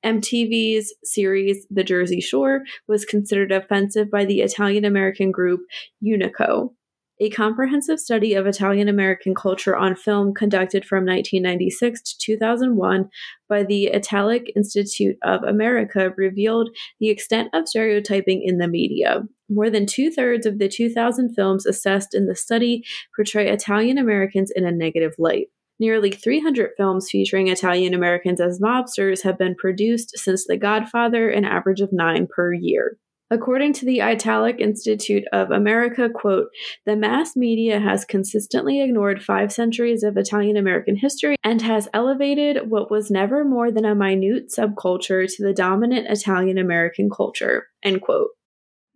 MTV's 0.05 0.95
series 1.05 1.67
The 1.71 1.85
Jersey 1.85 2.21
Shore 2.21 2.65
was 2.87 3.07
considered 3.07 3.51
offensive 3.51 4.11
by 4.11 4.27
the 4.27 4.43
Italian 4.43 4.85
American 4.85 5.31
group 5.31 5.61
Unico 6.05 6.75
a 7.23 7.31
comprehensive 7.31 8.01
study 8.01 8.35
of 8.35 8.49
Italian 8.49 8.89
American 8.89 9.33
culture 9.33 9.77
on 9.77 9.95
film 9.95 10.35
conducted 10.35 10.85
from 10.85 11.07
1996 11.07 12.03
to 12.03 12.19
2001 12.19 13.09
by 13.49 13.63
the 13.63 13.95
Italic 13.95 14.51
Institute 14.57 15.17
of 15.23 15.45
America 15.45 16.11
revealed 16.17 16.77
the 16.99 17.11
extent 17.11 17.49
of 17.55 17.69
stereotyping 17.69 18.43
in 18.45 18.59
the 18.59 18.67
media. 18.67 19.23
More 19.49 19.71
than 19.71 19.87
two 19.87 20.11
thirds 20.11 20.47
of 20.47 20.59
the 20.59 20.69
2000 20.69 21.33
films 21.33 21.65
assessed 21.65 22.13
in 22.13 22.27
the 22.27 22.35
study 22.35 22.83
portray 23.15 23.49
Italian 23.49 23.99
Americans 23.99 24.51
in 24.53 24.67
a 24.67 24.73
negative 24.73 25.13
light. 25.17 25.47
Nearly 25.79 26.11
300 26.11 26.71
films 26.77 27.09
featuring 27.09 27.47
Italian 27.47 27.95
Americans 27.95 28.41
as 28.41 28.59
mobsters 28.59 29.23
have 29.23 29.39
been 29.39 29.55
produced 29.55 30.19
since 30.19 30.45
The 30.49 30.57
Godfather, 30.57 31.31
an 31.31 31.45
average 31.45 31.83
of 31.83 31.93
nine 31.93 32.27
per 32.27 32.53
year. 32.53 32.99
According 33.33 33.73
to 33.75 33.87
the 33.87 34.03
Italic 34.03 34.61
Institute 34.61 35.25
of 35.33 35.51
America, 35.51 36.11
quote, 36.11 36.49
the 36.85 36.95
mass 36.95 37.35
media 37.35 37.81
has 37.81 38.05
consistently 38.05 38.83
ignored 38.83 39.25
five 39.25 39.51
centuries 39.51 40.03
of 40.03 40.19
Italian 40.19 40.59
American 40.59 40.97
history 40.97 41.37
and 41.43 41.63
has 41.63 41.89
elevated 41.95 42.69
what 42.69 42.91
was 42.91 43.11
never 43.11 43.43
more 43.43 43.71
than 43.71 43.87
a 43.87 43.95
minute 43.95 44.53
subculture 44.55 45.27
to 45.27 45.43
the 45.43 45.55
dominant 45.55 46.09
Italian 46.11 46.59
American 46.59 47.09
culture, 47.09 47.69
end 47.83 48.03
quote. 48.03 48.29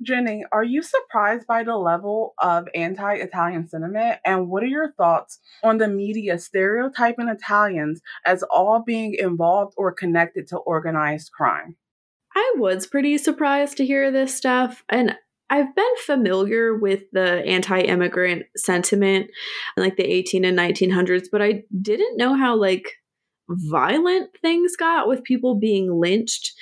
Jenny, 0.02 0.44
are 0.52 0.64
you 0.64 0.82
surprised 0.82 1.46
by 1.46 1.62
the 1.62 1.78
level 1.78 2.34
of 2.38 2.68
anti 2.74 3.14
Italian 3.14 3.66
sentiment? 3.66 4.18
And 4.22 4.50
what 4.50 4.62
are 4.62 4.66
your 4.66 4.92
thoughts 4.98 5.40
on 5.64 5.78
the 5.78 5.88
media 5.88 6.38
stereotyping 6.38 7.28
Italians 7.28 8.02
as 8.26 8.42
all 8.42 8.82
being 8.86 9.16
involved 9.18 9.72
or 9.78 9.92
connected 9.92 10.46
to 10.48 10.58
organized 10.58 11.32
crime? 11.32 11.76
I 12.36 12.54
was 12.58 12.86
pretty 12.86 13.16
surprised 13.16 13.78
to 13.78 13.86
hear 13.86 14.12
this 14.12 14.36
stuff. 14.36 14.84
And 14.90 15.16
I've 15.48 15.74
been 15.74 15.84
familiar 16.04 16.76
with 16.76 17.04
the 17.12 17.42
anti 17.46 17.80
immigrant 17.80 18.44
sentiment 18.56 19.30
in 19.76 19.82
like 19.82 19.96
the 19.96 20.04
18 20.04 20.44
and 20.44 20.58
1900s, 20.58 21.28
but 21.32 21.40
I 21.40 21.62
didn't 21.80 22.18
know 22.18 22.34
how 22.34 22.54
like 22.54 22.92
violent 23.48 24.30
things 24.42 24.76
got 24.76 25.08
with 25.08 25.24
people 25.24 25.58
being 25.58 26.00
lynched 26.00 26.52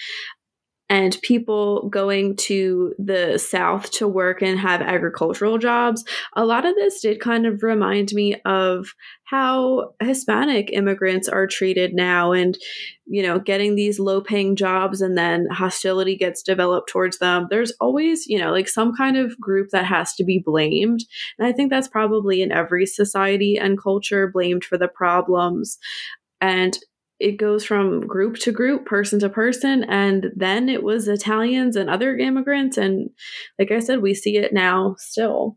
and 0.89 1.19
people 1.23 1.89
going 1.89 2.37
to 2.37 2.95
the 2.99 3.39
south 3.39 3.91
to 3.91 4.07
work 4.07 4.43
and 4.43 4.59
have 4.59 4.83
agricultural 4.83 5.59
jobs 5.59 6.05
a 6.35 6.45
lot 6.45 6.67
of 6.67 6.75
this 6.75 7.01
did 7.01 7.21
kind 7.21 7.47
of 7.47 7.63
remind 7.63 8.13
me 8.13 8.37
of 8.45 8.95
how 9.25 9.95
hispanic 10.01 10.71
immigrants 10.73 11.29
are 11.29 11.47
treated 11.47 11.95
now 11.95 12.33
and 12.33 12.59
you 13.07 13.23
know 13.23 13.39
getting 13.39 13.75
these 13.75 13.99
low 13.99 14.21
paying 14.21 14.57
jobs 14.57 15.01
and 15.01 15.17
then 15.17 15.47
hostility 15.51 16.17
gets 16.17 16.43
developed 16.43 16.89
towards 16.89 17.19
them. 17.19 17.47
There's 17.51 17.73
always 17.81 18.27
you 18.27 18.39
know 18.39 18.51
like 18.53 18.69
some 18.69 18.95
kind 18.95 19.17
of 19.17 19.39
group 19.41 19.71
that 19.71 19.85
has 19.85 20.15
to 20.15 20.25
be 20.25 20.43
blamed 20.45 21.05
and 21.39 21.47
i 21.47 21.53
think 21.53 21.71
that's 21.71 21.89
probably 21.89 22.43
in 22.43 22.53
every 22.53 22.87
society 22.87 23.57
and 23.57 23.81
culture 23.81 24.31
blamed 24.33 24.65
for 24.65 24.79
the 24.79 24.89
problems. 24.89 25.79
And 26.41 26.79
it 27.25 27.39
goes 27.39 27.65
from 27.65 28.07
group 28.07 28.37
to 28.41 28.53
group, 28.53 28.85
person 28.87 29.19
to 29.21 29.29
person, 29.29 29.85
and 29.85 30.27
then 30.37 30.69
it 30.69 30.83
was 30.83 31.09
Italians 31.09 31.75
and 31.75 31.89
other 31.89 32.17
immigrants, 32.17 32.77
and 32.77 33.09
like 33.59 33.73
I 33.73 33.81
said, 33.81 34.03
we 34.03 34.15
see 34.15 34.37
it 34.37 34.53
now 34.53 34.95
still. 34.99 35.57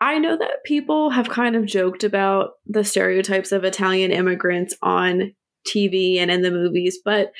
I 0.00 0.18
know 0.18 0.36
that 0.36 0.64
people 0.64 1.10
have 1.10 1.30
kind 1.30 1.56
of 1.56 1.64
joked 1.64 2.04
about 2.04 2.50
the 2.66 2.84
stereotypes 2.84 3.50
of 3.50 3.64
Italian 3.64 4.12
immigrants 4.12 4.76
on 4.82 5.32
TV 5.66 6.18
and 6.18 6.30
in 6.30 6.42
the 6.42 6.50
movies, 6.50 6.98
but 7.04 7.32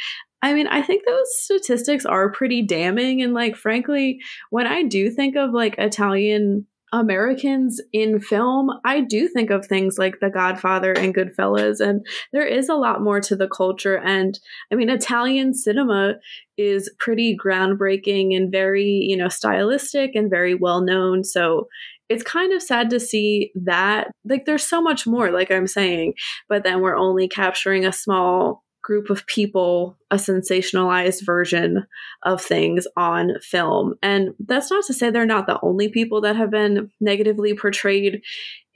I 0.43 0.55
mean, 0.55 0.67
I 0.67 0.83
think 0.83 1.05
those 1.05 1.27
statistics 1.39 2.07
are 2.07 2.31
pretty 2.31 2.63
damning. 2.63 3.23
And, 3.23 3.35
like, 3.35 3.57
frankly, 3.57 4.21
when 4.51 4.67
I 4.67 4.83
do 4.83 5.11
think 5.11 5.35
of 5.35 5.51
like 5.53 5.75
Italian 5.79 6.67
Americans 7.01 7.81
in 7.93 8.21
film, 8.21 8.71
I 8.85 9.01
do 9.01 9.29
think 9.29 9.51
of 9.51 9.67
things 9.67 9.99
like 9.99 10.21
The 10.21 10.31
Godfather 10.31 10.93
and 10.93 11.15
Goodfellas, 11.15 11.81
and 11.81 12.05
there 12.33 12.47
is 12.47 12.69
a 12.69 12.75
lot 12.75 13.03
more 13.03 13.21
to 13.21 13.37
the 13.37 13.49
culture. 13.49 13.99
And 13.99 14.39
I 14.73 14.75
mean, 14.75 14.91
Italian 14.91 15.55
cinema 15.55 16.15
is 16.57 16.91
pretty 16.99 17.37
groundbreaking 17.37 18.37
and 18.37 18.51
very, 18.51 18.85
you 18.85 19.17
know, 19.17 19.29
stylistic 19.29 20.15
and 20.15 20.31
very 20.31 20.55
well 20.55 20.81
known. 20.81 21.23
So 21.23 21.69
it's 22.09 22.23
kind 22.23 22.53
of 22.53 22.63
sad 22.63 22.91
to 22.91 23.01
see 23.01 23.53
that. 23.55 24.11
Like, 24.25 24.45
there's 24.47 24.65
so 24.65 24.81
much 24.81 25.07
more, 25.07 25.31
like 25.31 25.51
I'm 25.51 25.67
saying, 25.67 26.15
but 26.49 26.65
then 26.65 26.81
we're 26.81 26.97
only 26.97 27.29
capturing 27.29 27.85
a 27.85 27.93
small 27.93 28.63
group 28.87 29.11
of 29.11 29.27
people 29.27 29.99
a 30.13 30.15
sensationalized 30.15 31.27
version 31.27 31.85
of 32.23 32.41
things 32.41 32.87
on 32.97 33.33
film. 33.43 33.95
And 34.01 34.31
that's 34.39 34.71
not 34.71 34.85
to 34.85 34.95
say 34.95 35.11
they're 35.11 35.27
not 35.27 35.49
the 35.49 35.59
only 35.61 35.89
people 35.89 36.21
that 36.21 36.37
have 36.37 36.53
been 36.53 36.93
negatively 37.01 37.53
portrayed 37.57 38.23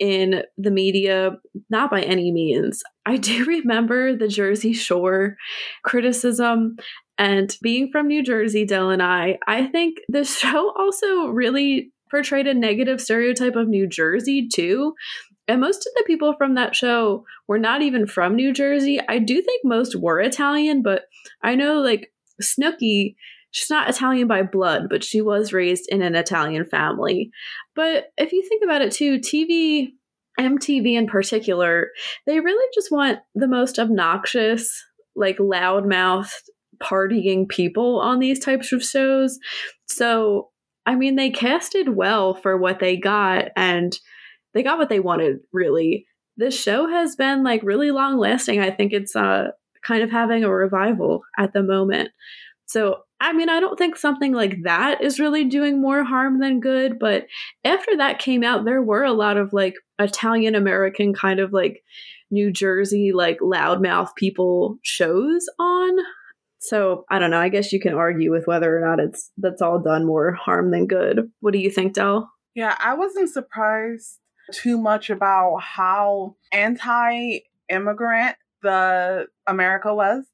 in 0.00 0.42
the 0.58 0.72
media, 0.72 1.36
not 1.70 1.92
by 1.92 2.02
any 2.02 2.32
means. 2.32 2.82
I 3.06 3.18
do 3.18 3.44
remember 3.46 4.16
the 4.16 4.26
Jersey 4.26 4.72
Shore 4.72 5.36
criticism. 5.84 6.76
And 7.16 7.56
being 7.62 7.90
from 7.92 8.08
New 8.08 8.24
Jersey, 8.24 8.66
Dell 8.66 8.90
and 8.90 9.02
I, 9.02 9.38
I 9.46 9.66
think 9.68 9.98
the 10.08 10.24
show 10.40 10.72
also 10.76 11.28
really 11.28 11.92
portrayed 12.10 12.48
a 12.48 12.54
negative 12.54 13.00
stereotype 13.00 13.54
of 13.54 13.68
New 13.68 13.86
Jersey 13.86 14.48
too. 14.52 14.94
And 15.48 15.60
most 15.60 15.78
of 15.78 15.92
the 15.96 16.04
people 16.06 16.34
from 16.38 16.54
that 16.54 16.76
show 16.76 17.24
were 17.48 17.58
not 17.58 17.82
even 17.82 18.06
from 18.06 18.36
New 18.36 18.52
Jersey. 18.52 19.00
I 19.08 19.18
do 19.18 19.42
think 19.42 19.62
most 19.64 19.96
were 19.96 20.20
Italian, 20.20 20.82
but 20.82 21.02
I 21.42 21.56
know 21.56 21.80
like 21.80 22.12
Snooki, 22.40 23.16
she's 23.50 23.70
not 23.70 23.88
Italian 23.88 24.28
by 24.28 24.42
blood, 24.42 24.88
but 24.88 25.02
she 25.02 25.20
was 25.20 25.52
raised 25.52 25.88
in 25.88 26.02
an 26.02 26.14
Italian 26.14 26.64
family. 26.66 27.30
But 27.74 28.12
if 28.16 28.32
you 28.32 28.44
think 28.48 28.62
about 28.62 28.82
it 28.82 28.92
too, 28.92 29.18
TV, 29.18 29.88
MTV 30.38 30.94
in 30.94 31.06
particular, 31.06 31.88
they 32.26 32.40
really 32.40 32.66
just 32.74 32.92
want 32.92 33.18
the 33.34 33.48
most 33.48 33.78
obnoxious, 33.78 34.72
like 35.16 35.38
loudmouth, 35.38 36.30
partying 36.82 37.48
people 37.48 38.00
on 38.00 38.20
these 38.20 38.38
types 38.38 38.72
of 38.72 38.82
shows. 38.82 39.38
So, 39.88 40.50
I 40.86 40.94
mean, 40.94 41.16
they 41.16 41.30
casted 41.30 41.90
well 41.90 42.34
for 42.34 42.56
what 42.56 42.78
they 42.78 42.96
got. 42.96 43.48
And 43.56 43.98
they 44.54 44.62
got 44.62 44.78
what 44.78 44.88
they 44.88 45.00
wanted, 45.00 45.38
really. 45.52 46.06
This 46.36 46.60
show 46.60 46.88
has 46.88 47.16
been 47.16 47.44
like 47.44 47.62
really 47.62 47.90
long 47.90 48.18
lasting. 48.18 48.60
I 48.60 48.70
think 48.70 48.92
it's 48.92 49.14
uh 49.14 49.48
kind 49.84 50.02
of 50.02 50.10
having 50.10 50.44
a 50.44 50.52
revival 50.52 51.22
at 51.38 51.52
the 51.52 51.62
moment. 51.62 52.10
So, 52.66 52.98
I 53.20 53.32
mean, 53.32 53.48
I 53.48 53.58
don't 53.58 53.76
think 53.76 53.96
something 53.96 54.32
like 54.32 54.62
that 54.62 55.02
is 55.02 55.18
really 55.18 55.44
doing 55.44 55.80
more 55.80 56.04
harm 56.04 56.38
than 56.38 56.60
good, 56.60 56.98
but 56.98 57.26
after 57.64 57.96
that 57.96 58.20
came 58.20 58.44
out, 58.44 58.64
there 58.64 58.82
were 58.82 59.02
a 59.02 59.12
lot 59.12 59.36
of 59.36 59.52
like 59.52 59.74
Italian 59.98 60.54
American 60.54 61.12
kind 61.12 61.40
of 61.40 61.52
like 61.52 61.82
New 62.30 62.52
Jersey, 62.52 63.10
like 63.12 63.40
loudmouth 63.40 64.14
people 64.14 64.78
shows 64.82 65.46
on. 65.58 65.98
So, 66.58 67.06
I 67.10 67.18
don't 67.18 67.30
know. 67.30 67.40
I 67.40 67.48
guess 67.48 67.72
you 67.72 67.80
can 67.80 67.94
argue 67.94 68.30
with 68.30 68.46
whether 68.46 68.76
or 68.76 68.86
not 68.86 69.00
it's 69.00 69.32
that's 69.38 69.62
all 69.62 69.80
done 69.80 70.06
more 70.06 70.32
harm 70.32 70.70
than 70.70 70.86
good. 70.86 71.30
What 71.40 71.52
do 71.52 71.58
you 71.58 71.70
think, 71.70 71.94
Dell? 71.94 72.30
Yeah, 72.54 72.76
I 72.78 72.94
wasn't 72.94 73.30
surprised 73.30 74.18
too 74.52 74.78
much 74.78 75.10
about 75.10 75.58
how 75.58 76.36
anti 76.52 77.40
immigrant 77.68 78.36
the 78.62 79.26
America 79.46 79.94
was. 79.94 80.24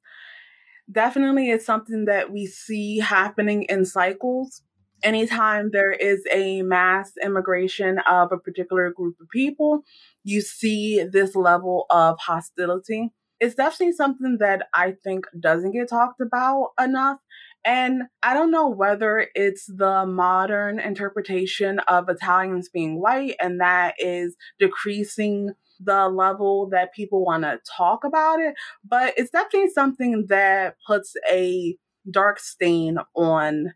Definitely 0.91 1.49
it's 1.49 1.65
something 1.65 2.05
that 2.05 2.31
we 2.31 2.45
see 2.45 2.99
happening 2.99 3.63
in 3.63 3.85
cycles. 3.85 4.63
Anytime 5.03 5.69
there 5.71 5.91
is 5.91 6.23
a 6.31 6.63
mass 6.63 7.11
immigration 7.23 7.99
of 8.09 8.31
a 8.31 8.37
particular 8.37 8.91
group 8.91 9.15
of 9.21 9.29
people, 9.29 9.83
you 10.23 10.41
see 10.41 11.03
this 11.03 11.35
level 11.35 11.85
of 11.89 12.17
hostility. 12.19 13.11
It's 13.39 13.53
definitely 13.53 13.93
something 13.93 14.37
that 14.39 14.67
I 14.73 14.95
think 15.03 15.25
doesn't 15.39 15.73
get 15.73 15.89
talked 15.89 16.19
about 16.21 16.71
enough 16.81 17.19
and 17.65 18.03
I 18.23 18.33
don't 18.33 18.51
know 18.51 18.69
whether 18.69 19.27
it's 19.35 19.65
the 19.65 20.05
modern 20.05 20.79
interpretation 20.79 21.79
of 21.79 22.09
Italians 22.09 22.69
being 22.69 23.01
white 23.01 23.35
and 23.41 23.59
that 23.59 23.95
is 23.99 24.35
decreasing 24.59 25.51
the 25.79 26.07
level 26.07 26.69
that 26.71 26.93
people 26.93 27.23
want 27.23 27.43
to 27.43 27.59
talk 27.77 28.03
about 28.03 28.39
it, 28.39 28.55
but 28.87 29.13
it's 29.17 29.31
definitely 29.31 29.69
something 29.69 30.25
that 30.29 30.75
puts 30.87 31.13
a 31.29 31.77
dark 32.09 32.39
stain 32.39 32.97
on 33.15 33.73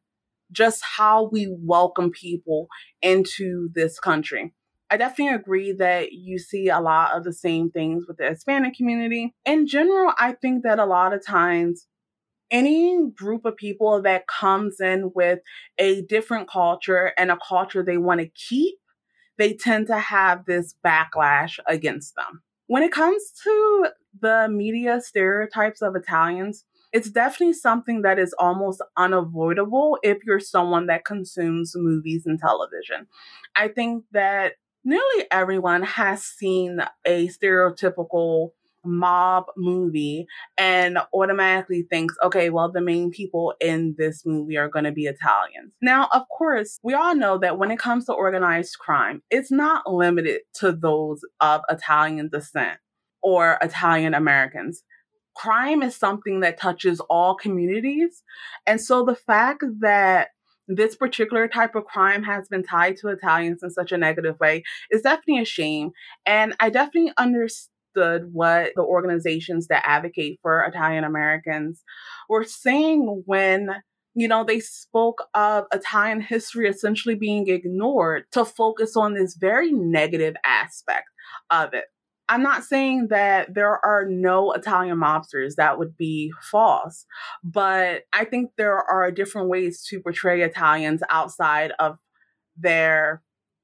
just 0.52 0.82
how 0.98 1.30
we 1.32 1.54
welcome 1.60 2.12
people 2.12 2.68
into 3.02 3.70
this 3.74 4.00
country. 4.00 4.54
I 4.90 4.98
definitely 4.98 5.36
agree 5.36 5.72
that 5.74 6.12
you 6.12 6.38
see 6.38 6.68
a 6.68 6.82
lot 6.82 7.16
of 7.16 7.24
the 7.24 7.32
same 7.32 7.72
things 7.72 8.06
with 8.08 8.18
the 8.18 8.28
Hispanic 8.28 8.76
community. 8.76 9.34
In 9.46 9.66
general, 9.66 10.12
I 10.20 10.34
think 10.34 10.64
that 10.64 10.80
a 10.80 10.86
lot 10.86 11.14
of 11.14 11.26
times 11.26 11.88
any 12.52 13.10
group 13.10 13.46
of 13.46 13.56
people 13.56 14.02
that 14.02 14.28
comes 14.28 14.80
in 14.80 15.12
with 15.16 15.40
a 15.78 16.04
different 16.04 16.50
culture 16.50 17.14
and 17.18 17.32
a 17.32 17.40
culture 17.48 17.84
they 17.84 17.98
want 17.98 18.20
to 18.20 18.28
keep, 18.28 18.76
they 19.38 19.54
tend 19.54 19.88
to 19.88 19.98
have 19.98 20.46
this 20.46 20.76
backlash 20.86 21.58
against 21.68 22.16
them. 22.16 22.44
When 22.68 22.84
it 22.84 22.92
comes 22.92 23.32
to 23.44 23.88
the 24.22 24.48
media 24.50 25.02
stereotypes 25.02 25.82
of 25.82 25.96
Italians, 25.96 26.66
it's 26.94 27.10
definitely 27.10 27.54
something 27.54 28.02
that 28.02 28.20
is 28.20 28.36
almost 28.38 28.84
unavoidable 28.98 29.98
if 30.04 30.20
you're 30.26 30.40
someone 30.40 30.88
that 30.88 31.06
consumes 31.06 31.74
movies 31.76 32.24
and 32.26 32.38
television. 32.38 33.08
I 33.56 33.70
think 33.70 34.04
that 34.12 34.54
nearly 34.84 35.26
everyone 35.32 35.84
has 35.84 36.24
seen 36.24 36.82
a 37.06 37.28
stereotypical 37.30 38.52
mob 38.84 39.46
movie 39.58 40.26
and 40.58 40.98
automatically 41.14 41.86
thinks, 41.90 42.16
okay, 42.24 42.50
well, 42.50 42.72
the 42.72 42.82
main 42.82 43.12
people 43.12 43.54
in 43.60 43.96
this 43.98 44.24
movie 44.26 44.58
are 44.58 44.70
going 44.70 44.86
to 44.86 44.92
be 44.92 45.06
Italians. 45.06 45.74
Now, 45.82 46.08
of 46.14 46.24
course, 46.36 46.80
we 46.84 46.94
all 46.94 47.16
know 47.16 47.38
that 47.38 47.58
when 47.58 47.72
it 47.72 47.80
comes 47.80 48.06
to 48.06 48.14
organized 48.14 48.78
crime, 48.80 49.22
it's 49.30 49.52
not 49.52 49.92
limited 49.92 50.42
to 50.56 50.72
those 50.72 51.22
of 51.40 51.62
Italian 51.70 52.30
descent 52.30 52.80
or 53.22 53.58
Italian 53.62 54.14
Americans. 54.14 54.84
Crime 55.36 55.82
is 55.82 55.96
something 55.96 56.42
that 56.42 56.60
touches 56.60 57.00
all 57.02 57.36
communities. 57.36 58.24
And 58.68 58.82
so 58.82 59.06
the 59.06 59.16
fact 59.16 59.64
that 59.80 60.30
this 60.68 60.96
particular 60.96 61.48
type 61.48 61.76
of 61.76 61.86
crime 61.86 62.24
has 62.24 62.48
been 62.48 62.64
tied 62.64 62.98
to 62.98 63.10
Italians 63.10 63.62
in 63.64 63.70
such 63.70 63.92
a 63.92 63.98
negative 63.98 64.40
way 64.40 64.64
is 64.90 65.02
definitely 65.02 65.42
a 65.42 65.46
shame. 65.46 65.92
And 66.26 66.56
I 66.60 66.70
definitely 66.70 67.14
understand 67.18 67.71
understood 67.96 68.34
what 68.34 68.72
the 68.76 68.84
organizations 68.84 69.68
that 69.68 69.84
advocate 69.86 70.40
for 70.42 70.64
Italian 70.64 71.04
Americans 71.04 71.84
were 72.30 72.44
saying 72.44 73.24
when 73.26 73.70
you 74.14 74.28
know, 74.28 74.44
they 74.44 74.60
spoke 74.60 75.24
of 75.34 75.68
Italian 75.74 76.20
history 76.20 76.68
essentially 76.68 77.16
being 77.16 77.48
ignored 77.48 78.26
to 78.34 78.44
focus 78.44 78.98
on 78.98 79.14
this 79.14 79.36
very 79.36 79.72
negative 79.72 80.36
aspect 80.44 81.08
of 81.50 81.74
it. 81.74 81.86
I'm 82.28 82.44
not 82.44 82.66
saying 82.66 83.08
that 83.10 83.54
there 83.54 83.80
are 83.86 84.06
no 84.06 84.52
Italian 84.52 84.98
mobsters, 84.98 85.56
that 85.56 85.80
would 85.80 85.96
be 85.96 86.30
false, 86.42 87.06
but 87.42 88.02
I 88.12 88.26
think 88.26 88.52
there 88.58 88.84
are 88.84 89.12
different 89.12 89.48
ways 89.48 89.82
to 89.90 90.02
portray 90.02 90.42
Italians 90.42 91.02
outside 91.10 91.72
of 91.80 91.98
their 92.58 93.22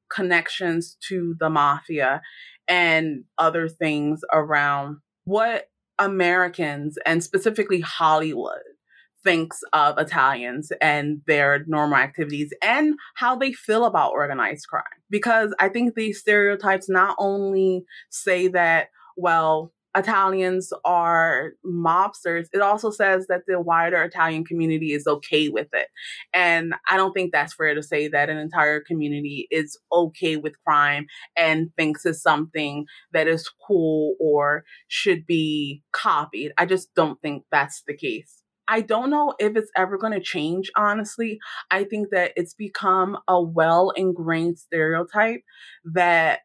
connections 0.09 0.97
to 1.09 1.35
the 1.39 1.49
mafia 1.49 2.21
and 2.67 3.23
other 3.37 3.67
things 3.67 4.21
around 4.33 4.97
what 5.25 5.69
Americans 5.99 6.97
and 7.05 7.23
specifically 7.23 7.81
Hollywood 7.81 8.61
thinks 9.23 9.59
of 9.73 9.97
Italians 9.97 10.71
and 10.79 11.21
their 11.27 11.65
normal 11.67 11.97
activities 11.97 12.53
and 12.63 12.95
how 13.15 13.35
they 13.35 13.51
feel 13.51 13.85
about 13.85 14.13
organized 14.13 14.67
crime. 14.69 14.83
Because 15.09 15.53
I 15.59 15.69
think 15.69 15.95
these 15.95 16.19
stereotypes 16.19 16.87
not 16.87 17.15
only 17.19 17.83
say 18.09 18.47
that, 18.49 18.87
well, 19.17 19.73
Italians 19.97 20.71
are 20.85 21.51
mobsters, 21.65 22.47
it 22.53 22.61
also 22.61 22.91
says 22.91 23.27
that 23.27 23.41
the 23.47 23.59
wider 23.59 24.03
Italian 24.03 24.45
community 24.45 24.93
is 24.93 25.07
okay 25.07 25.49
with 25.49 25.67
it. 25.73 25.87
And 26.33 26.75
I 26.89 26.97
don't 26.97 27.13
think 27.13 27.31
that's 27.31 27.53
fair 27.53 27.73
to 27.73 27.83
say 27.83 28.07
that 28.07 28.29
an 28.29 28.37
entire 28.37 28.79
community 28.79 29.47
is 29.49 29.77
okay 29.91 30.37
with 30.37 30.61
crime 30.65 31.07
and 31.35 31.71
thinks 31.77 32.05
it's 32.05 32.21
something 32.21 32.85
that 33.13 33.27
is 33.27 33.49
cool 33.67 34.15
or 34.19 34.63
should 34.87 35.25
be 35.25 35.83
copied. 35.91 36.51
I 36.57 36.65
just 36.65 36.93
don't 36.93 37.21
think 37.21 37.43
that's 37.51 37.83
the 37.87 37.95
case. 37.95 38.43
I 38.67 38.81
don't 38.81 39.09
know 39.09 39.33
if 39.39 39.55
it's 39.55 39.71
ever 39.77 39.97
going 39.97 40.13
to 40.13 40.19
change, 40.19 40.69
honestly. 40.75 41.39
I 41.71 41.85
think 41.85 42.09
that 42.11 42.33
it's 42.35 42.53
become 42.53 43.17
a 43.27 43.41
well 43.41 43.91
ingrained 43.91 44.59
stereotype 44.59 45.41
that 45.85 46.41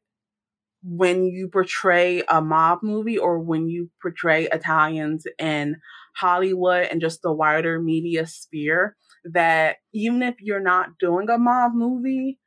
when 0.82 1.26
you 1.26 1.48
portray 1.48 2.22
a 2.28 2.40
mob 2.40 2.80
movie 2.82 3.18
or 3.18 3.38
when 3.38 3.68
you 3.68 3.90
portray 4.00 4.46
Italians 4.46 5.26
in 5.38 5.76
Hollywood 6.16 6.88
and 6.90 7.00
just 7.00 7.22
the 7.22 7.32
wider 7.32 7.80
media 7.80 8.26
sphere, 8.26 8.96
that 9.24 9.76
even 9.92 10.22
if 10.22 10.36
you're 10.40 10.60
not 10.60 10.98
doing 10.98 11.28
a 11.30 11.38
mob 11.38 11.72
movie, 11.74 12.38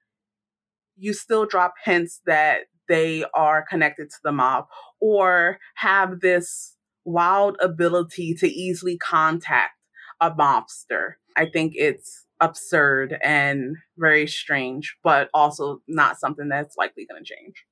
you 0.97 1.13
still 1.13 1.45
drop 1.45 1.75
hints 1.83 2.21
that 2.25 2.61
they 2.87 3.25
are 3.33 3.65
connected 3.67 4.09
to 4.09 4.17
the 4.23 4.31
mob 4.31 4.65
or 4.99 5.57
have 5.75 6.19
this 6.19 6.77
wild 7.03 7.57
ability 7.61 8.33
to 8.35 8.47
easily 8.47 8.97
contact 8.97 9.73
a 10.19 10.31
mobster. 10.31 11.13
I 11.35 11.45
think 11.45 11.73
it's 11.75 12.25
absurd 12.39 13.17
and 13.23 13.77
very 13.97 14.27
strange, 14.27 14.97
but 15.03 15.29
also 15.33 15.81
not 15.87 16.19
something 16.19 16.49
that's 16.49 16.77
likely 16.77 17.05
going 17.05 17.23
to 17.23 17.27
change. 17.27 17.65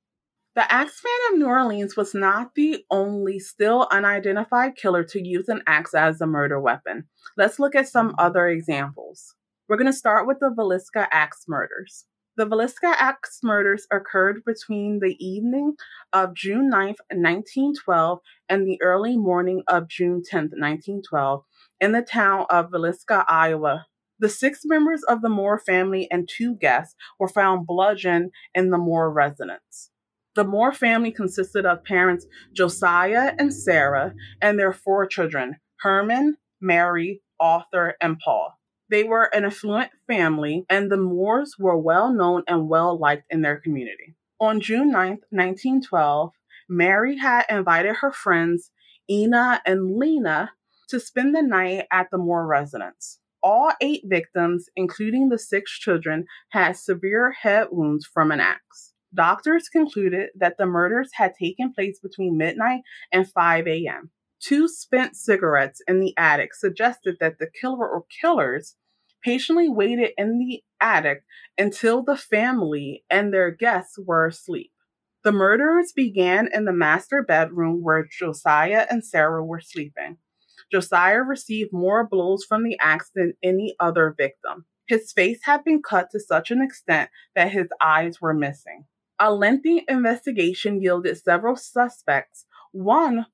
The 0.54 0.72
Axeman 0.72 1.12
of 1.32 1.38
New 1.38 1.46
Orleans 1.46 1.96
was 1.96 2.14
not 2.14 2.54
the 2.54 2.84
only 2.88 3.40
still 3.40 3.88
unidentified 3.90 4.76
killer 4.76 5.02
to 5.02 5.20
use 5.20 5.48
an 5.48 5.62
axe 5.66 5.94
as 5.94 6.20
a 6.20 6.28
murder 6.28 6.60
weapon. 6.60 7.08
Let's 7.36 7.58
look 7.58 7.74
at 7.74 7.88
some 7.88 8.10
mm-hmm. 8.10 8.20
other 8.20 8.46
examples. 8.46 9.34
We're 9.68 9.78
going 9.78 9.90
to 9.90 9.92
start 9.92 10.28
with 10.28 10.38
the 10.38 10.54
Villisca 10.56 11.08
Axe 11.10 11.46
murders. 11.48 12.04
The 12.36 12.46
Villisca 12.46 12.94
Axe 12.96 13.40
murders 13.42 13.88
occurred 13.90 14.44
between 14.46 15.00
the 15.00 15.16
evening 15.18 15.74
of 16.12 16.34
June 16.34 16.68
9, 16.68 16.94
1912, 17.10 18.20
and 18.48 18.64
the 18.64 18.80
early 18.80 19.16
morning 19.16 19.64
of 19.66 19.88
June 19.88 20.22
10, 20.24 20.50
1912, 20.52 21.42
in 21.80 21.90
the 21.90 22.02
town 22.02 22.46
of 22.48 22.70
Villisca, 22.70 23.24
Iowa. 23.26 23.86
The 24.20 24.28
six 24.28 24.60
members 24.64 25.02
of 25.02 25.20
the 25.20 25.28
Moore 25.28 25.58
family 25.58 26.08
and 26.12 26.28
two 26.28 26.54
guests 26.54 26.94
were 27.18 27.26
found 27.26 27.66
bludgeoned 27.66 28.30
in 28.54 28.70
the 28.70 28.78
Moore 28.78 29.10
residence. 29.10 29.90
The 30.34 30.44
Moore 30.44 30.72
family 30.72 31.12
consisted 31.12 31.64
of 31.64 31.84
parents 31.84 32.26
Josiah 32.52 33.34
and 33.38 33.54
Sarah 33.54 34.14
and 34.42 34.58
their 34.58 34.72
four 34.72 35.06
children, 35.06 35.56
Herman, 35.80 36.38
Mary, 36.60 37.22
Arthur, 37.38 37.94
and 38.00 38.18
Paul. 38.18 38.58
They 38.90 39.04
were 39.04 39.30
an 39.32 39.44
affluent 39.44 39.92
family, 40.08 40.66
and 40.68 40.90
the 40.90 40.96
Moores 40.96 41.54
were 41.58 41.78
well 41.78 42.12
known 42.12 42.42
and 42.48 42.68
well 42.68 42.98
liked 42.98 43.26
in 43.30 43.42
their 43.42 43.60
community. 43.60 44.16
On 44.40 44.60
June 44.60 44.90
9, 44.90 45.20
1912, 45.30 46.32
Mary 46.68 47.18
had 47.18 47.44
invited 47.48 47.96
her 47.96 48.12
friends 48.12 48.72
Ina 49.08 49.62
and 49.64 49.96
Lena 49.96 50.52
to 50.88 50.98
spend 50.98 51.34
the 51.34 51.42
night 51.42 51.86
at 51.92 52.08
the 52.10 52.18
Moore 52.18 52.46
residence. 52.46 53.20
All 53.42 53.72
eight 53.80 54.02
victims, 54.04 54.68
including 54.74 55.28
the 55.28 55.38
six 55.38 55.78
children, 55.78 56.26
had 56.50 56.76
severe 56.76 57.32
head 57.32 57.68
wounds 57.70 58.04
from 58.06 58.32
an 58.32 58.40
axe. 58.40 58.93
Doctors 59.14 59.68
concluded 59.68 60.30
that 60.34 60.56
the 60.58 60.66
murders 60.66 61.10
had 61.14 61.34
taken 61.38 61.72
place 61.72 62.00
between 62.00 62.36
midnight 62.36 62.82
and 63.12 63.30
5 63.30 63.66
a.m. 63.68 64.10
Two 64.40 64.66
spent 64.66 65.16
cigarettes 65.16 65.80
in 65.86 66.00
the 66.00 66.14
attic 66.16 66.54
suggested 66.54 67.16
that 67.20 67.38
the 67.38 67.48
killer 67.60 67.88
or 67.88 68.04
killers 68.20 68.76
patiently 69.22 69.68
waited 69.68 70.10
in 70.18 70.38
the 70.38 70.62
attic 70.80 71.22
until 71.56 72.02
the 72.02 72.16
family 72.16 73.04
and 73.08 73.32
their 73.32 73.50
guests 73.50 73.98
were 73.98 74.26
asleep. 74.26 74.72
The 75.22 75.32
murders 75.32 75.92
began 75.94 76.50
in 76.52 76.64
the 76.64 76.72
master 76.72 77.22
bedroom 77.22 77.82
where 77.82 78.06
Josiah 78.10 78.86
and 78.90 79.04
Sarah 79.04 79.44
were 79.44 79.60
sleeping. 79.60 80.18
Josiah 80.70 81.22
received 81.22 81.72
more 81.72 82.06
blows 82.06 82.44
from 82.44 82.64
the 82.64 82.76
axe 82.80 83.10
than 83.14 83.34
any 83.42 83.76
other 83.78 84.14
victim. 84.16 84.66
His 84.86 85.12
face 85.12 85.40
had 85.44 85.64
been 85.64 85.82
cut 85.82 86.10
to 86.10 86.20
such 86.20 86.50
an 86.50 86.60
extent 86.60 87.10
that 87.34 87.52
his 87.52 87.68
eyes 87.80 88.20
were 88.20 88.34
missing. 88.34 88.84
A 89.20 89.32
lengthy 89.32 89.84
investigation 89.88 90.82
yielded 90.82 91.16
several 91.16 91.54
suspects, 91.54 92.46
one 92.72 93.26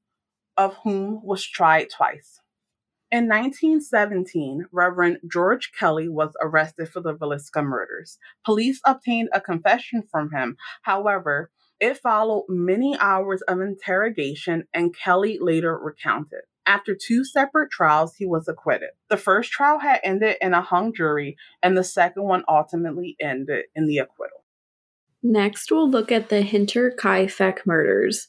of 0.56 0.76
whom 0.84 1.20
was 1.24 1.42
tried 1.42 1.88
twice. 1.88 2.40
In 3.10 3.26
1917, 3.28 4.66
Reverend 4.70 5.18
George 5.26 5.72
Kelly 5.76 6.08
was 6.08 6.34
arrested 6.42 6.90
for 6.90 7.00
the 7.00 7.14
Villisca 7.14 7.64
murders. 7.64 8.18
Police 8.44 8.80
obtained 8.86 9.30
a 9.32 9.40
confession 9.40 10.02
from 10.02 10.30
him. 10.30 10.58
However, 10.82 11.50
it 11.80 11.96
followed 11.96 12.44
many 12.48 12.96
hours 12.98 13.40
of 13.48 13.60
interrogation, 13.60 14.68
and 14.74 14.94
Kelly 14.94 15.38
later 15.40 15.76
recounted. 15.76 16.42
After 16.66 16.94
two 16.94 17.24
separate 17.24 17.70
trials, 17.70 18.14
he 18.16 18.26
was 18.26 18.46
acquitted. 18.48 18.90
The 19.08 19.16
first 19.16 19.50
trial 19.50 19.78
had 19.78 20.00
ended 20.04 20.36
in 20.42 20.52
a 20.52 20.60
hung 20.60 20.92
jury, 20.92 21.36
and 21.62 21.76
the 21.76 21.82
second 21.82 22.24
one 22.24 22.44
ultimately 22.46 23.16
ended 23.18 23.64
in 23.74 23.86
the 23.86 23.98
acquittal. 23.98 24.39
Next, 25.22 25.70
we'll 25.70 25.90
look 25.90 26.10
at 26.10 26.30
the 26.30 26.40
Hinter 26.40 26.92
Hinterkaifeck 26.92 27.66
murders. 27.66 28.26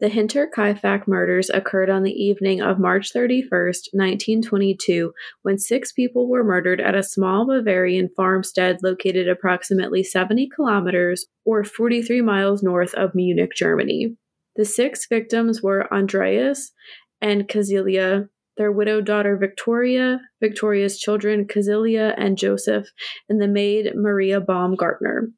The 0.00 0.08
Hinter 0.08 0.48
Hinterkaifeck 0.48 1.06
murders 1.06 1.48
occurred 1.50 1.88
on 1.88 2.02
the 2.02 2.10
evening 2.10 2.60
of 2.60 2.80
March 2.80 3.12
31, 3.12 3.48
1922, 3.92 5.12
when 5.42 5.58
six 5.58 5.92
people 5.92 6.28
were 6.28 6.42
murdered 6.42 6.80
at 6.80 6.96
a 6.96 7.04
small 7.04 7.46
Bavarian 7.46 8.08
farmstead 8.16 8.78
located 8.82 9.28
approximately 9.28 10.02
70 10.02 10.48
kilometers 10.52 11.26
or 11.44 11.62
43 11.62 12.20
miles 12.22 12.60
north 12.60 12.92
of 12.94 13.14
Munich, 13.14 13.52
Germany. 13.54 14.16
The 14.56 14.64
six 14.64 15.06
victims 15.06 15.62
were 15.62 15.92
Andreas 15.94 16.72
and 17.20 17.46
Kazilia, 17.46 18.28
their 18.56 18.72
widowed 18.72 19.06
daughter 19.06 19.36
Victoria, 19.36 20.20
Victoria's 20.40 20.98
children 20.98 21.46
Kazilia 21.46 22.14
and 22.18 22.36
Joseph, 22.36 22.88
and 23.28 23.40
the 23.40 23.46
maid 23.46 23.92
Maria 23.94 24.40
Baumgartner. 24.40 25.28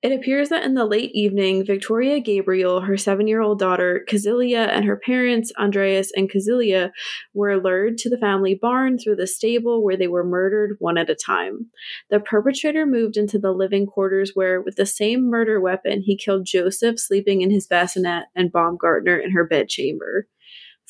It 0.00 0.12
appears 0.12 0.48
that 0.50 0.64
in 0.64 0.74
the 0.74 0.84
late 0.84 1.10
evening, 1.12 1.66
Victoria 1.66 2.20
Gabriel, 2.20 2.82
her 2.82 2.96
seven 2.96 3.26
year 3.26 3.40
old 3.40 3.58
daughter, 3.58 4.04
Kazilia, 4.08 4.68
and 4.68 4.84
her 4.84 4.96
parents, 4.96 5.52
Andreas 5.58 6.12
and 6.14 6.30
Kazilia, 6.30 6.92
were 7.34 7.60
lured 7.60 7.98
to 7.98 8.08
the 8.08 8.16
family 8.16 8.54
barn 8.54 8.96
through 8.96 9.16
the 9.16 9.26
stable 9.26 9.82
where 9.82 9.96
they 9.96 10.06
were 10.06 10.22
murdered 10.22 10.76
one 10.78 10.98
at 10.98 11.10
a 11.10 11.16
time. 11.16 11.66
The 12.10 12.20
perpetrator 12.20 12.86
moved 12.86 13.16
into 13.16 13.40
the 13.40 13.50
living 13.50 13.86
quarters 13.86 14.30
where, 14.34 14.62
with 14.62 14.76
the 14.76 14.86
same 14.86 15.28
murder 15.28 15.60
weapon, 15.60 16.02
he 16.02 16.16
killed 16.16 16.46
Joseph 16.46 17.00
sleeping 17.00 17.42
in 17.42 17.50
his 17.50 17.66
bassinet 17.66 18.26
and 18.36 18.52
Baumgartner 18.52 19.18
in 19.18 19.32
her 19.32 19.44
bedchamber. 19.44 20.28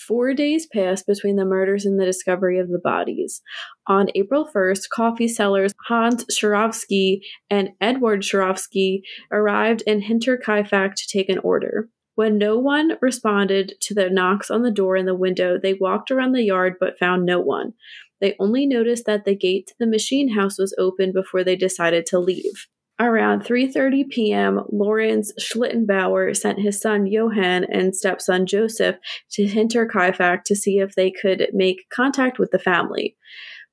Four 0.07 0.33
days 0.33 0.67
passed 0.67 1.07
between 1.07 1.37
the 1.37 1.45
murders 1.45 1.85
and 1.85 1.99
the 1.99 2.05
discovery 2.05 2.59
of 2.59 2.69
the 2.69 2.79
bodies. 2.79 3.43
On 3.89 4.09
April 4.15 4.49
1st, 4.55 4.89
coffee 4.91 5.27
sellers 5.27 5.73
Hans 5.89 6.25
Schirovsky 6.27 7.21
and 7.51 7.71
Edward 7.81 8.23
Schirovsky 8.23 9.03
arrived 9.33 9.83
in 9.87 10.03
Hinterkaifeck 10.03 10.95
to 10.95 11.09
take 11.09 11.29
an 11.29 11.39
order. 11.39 11.89
When 12.15 12.39
no 12.39 12.59
one 12.59 12.93
responded 13.01 13.75
to 13.83 13.95
the 13.95 14.09
knocks 14.09 14.51
on 14.51 14.63
the 14.63 14.71
door 14.71 14.97
and 14.97 15.07
the 15.07 15.15
window, 15.15 15.59
they 15.61 15.75
walked 15.75 16.11
around 16.11 16.33
the 16.33 16.45
yard 16.45 16.75
but 16.79 16.99
found 16.99 17.25
no 17.25 17.41
one. 17.41 17.75
They 18.21 18.37
only 18.39 18.67
noticed 18.67 19.05
that 19.07 19.25
the 19.25 19.37
gate 19.37 19.69
to 19.69 19.75
the 19.79 19.87
machine 19.87 20.31
house 20.31 20.59
was 20.59 20.75
open 20.79 21.13
before 21.13 21.45
they 21.45 21.57
decided 21.57 22.07
to 22.07 22.19
leave. 22.19 22.67
Around 23.01 23.45
3:30 23.45 24.09
p.m., 24.11 24.61
Lorenz 24.73 25.33
Schlittenbauer 25.41 26.37
sent 26.37 26.59
his 26.59 26.81
son 26.81 27.07
Johann 27.07 27.65
and 27.65 27.95
stepson 27.95 28.45
Joseph 28.45 28.97
to 29.33 29.47
Hinterkaifeck 29.47 30.43
to 30.45 30.57
see 30.57 30.79
if 30.79 30.97
they 30.97 31.13
could 31.13 31.49
make 31.53 31.89
contact 31.91 32.41
with 32.41 32.51
the 32.51 32.59
family. 32.59 33.17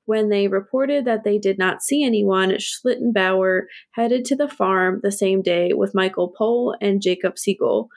When 0.04 0.28
they 0.28 0.46
reported 0.46 1.04
that 1.06 1.24
they 1.24 1.38
did 1.38 1.58
not 1.58 1.82
see 1.82 2.04
anyone, 2.04 2.52
Schlittenbauer 2.52 3.62
headed 3.92 4.24
to 4.26 4.36
the 4.36 4.48
farm 4.48 5.00
the 5.02 5.10
same 5.10 5.42
day 5.42 5.72
with 5.72 5.94
Michael 5.94 6.32
Pohl 6.38 6.76
and 6.80 7.02
Jacob 7.02 7.34
Sigl. 7.34 7.88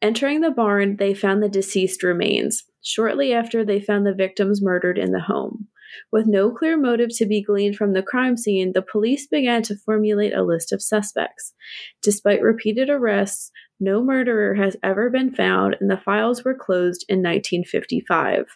Entering 0.00 0.40
the 0.40 0.52
barn, 0.52 0.96
they 0.98 1.14
found 1.14 1.42
the 1.42 1.48
deceased 1.48 2.04
remains. 2.04 2.62
Shortly 2.82 3.32
after, 3.32 3.64
they 3.64 3.80
found 3.80 4.06
the 4.06 4.14
victims 4.14 4.62
murdered 4.62 4.98
in 4.98 5.10
the 5.10 5.20
home. 5.20 5.66
With 6.10 6.26
no 6.26 6.50
clear 6.50 6.76
motive 6.76 7.10
to 7.16 7.26
be 7.26 7.42
gleaned 7.42 7.76
from 7.76 7.92
the 7.92 8.02
crime 8.02 8.36
scene, 8.36 8.72
the 8.72 8.82
police 8.82 9.26
began 9.26 9.62
to 9.64 9.76
formulate 9.76 10.34
a 10.34 10.42
list 10.42 10.72
of 10.72 10.82
suspects. 10.82 11.54
Despite 12.02 12.42
repeated 12.42 12.90
arrests, 12.90 13.50
no 13.80 14.02
murderer 14.02 14.54
has 14.54 14.76
ever 14.82 15.10
been 15.10 15.34
found, 15.34 15.76
and 15.80 15.90
the 15.90 15.96
files 15.96 16.44
were 16.44 16.54
closed 16.54 17.04
in 17.08 17.18
1955. 17.18 18.46